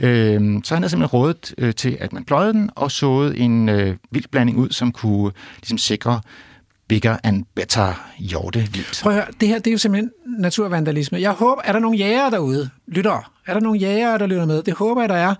[0.00, 3.68] Øh, så han havde simpelthen rådet øh, til, at man pløjede den og såede en
[3.68, 6.20] øh, vildblanding ud, som kunne ligesom, sikre
[6.92, 9.00] bigger and better hjortevildt.
[9.02, 11.20] Prøv at høre, det her det er jo simpelthen naturvandalisme.
[11.20, 13.32] Jeg håber, er der nogle jæger derude, lytter?
[13.46, 14.62] Er der nogle jæger, der lytter med?
[14.62, 15.34] Det håber jeg, der er.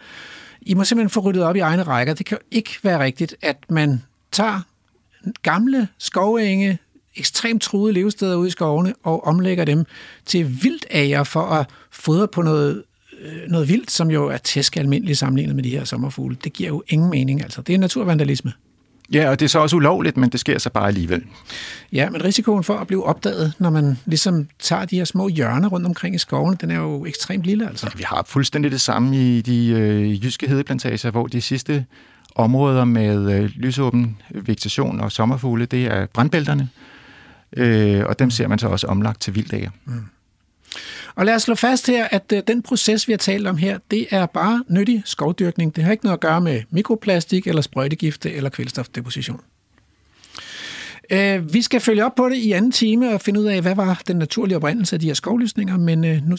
[0.62, 2.14] I må simpelthen få ryddet op i egne rækker.
[2.14, 4.60] Det kan jo ikke være rigtigt, at man tager
[5.42, 6.78] gamle skovenge,
[7.16, 9.84] ekstremt truede levesteder ude i skovene, og omlægger dem
[10.26, 12.82] til vildager for at fodre på noget,
[13.22, 16.36] øh, noget vildt, som jo er tæsk almindeligt sammenlignet med de her sommerfugle.
[16.44, 17.62] Det giver jo ingen mening, altså.
[17.62, 18.52] Det er naturvandalisme.
[19.12, 21.22] Ja, og det er så også ulovligt, men det sker så bare alligevel.
[21.92, 25.68] Ja, men risikoen for at blive opdaget, når man ligesom tager de her små hjørner
[25.68, 27.86] rundt omkring i skovene, den er jo ekstremt lille, altså.
[27.86, 31.84] Ja, vi har fuldstændig det samme i de øh, jyske hedeplantager, hvor de sidste
[32.34, 36.68] områder med øh, lysåben vegetation og sommerfugle, det er brandbælterne,
[37.56, 39.70] øh, og dem ser man så også omlagt til vilddager.
[39.84, 40.04] Mm.
[41.14, 43.78] Og lad os slå fast her, at øh, den proces, vi har talt om her,
[43.90, 45.76] det er bare nyttig skovdyrkning.
[45.76, 49.40] Det har ikke noget at gøre med mikroplastik eller sprøjtegifte eller kvælstofdeposition.
[51.10, 53.74] Øh, vi skal følge op på det i anden time og finde ud af, hvad
[53.74, 56.36] var den naturlige oprindelse af de her skovlysninger, men øh, nu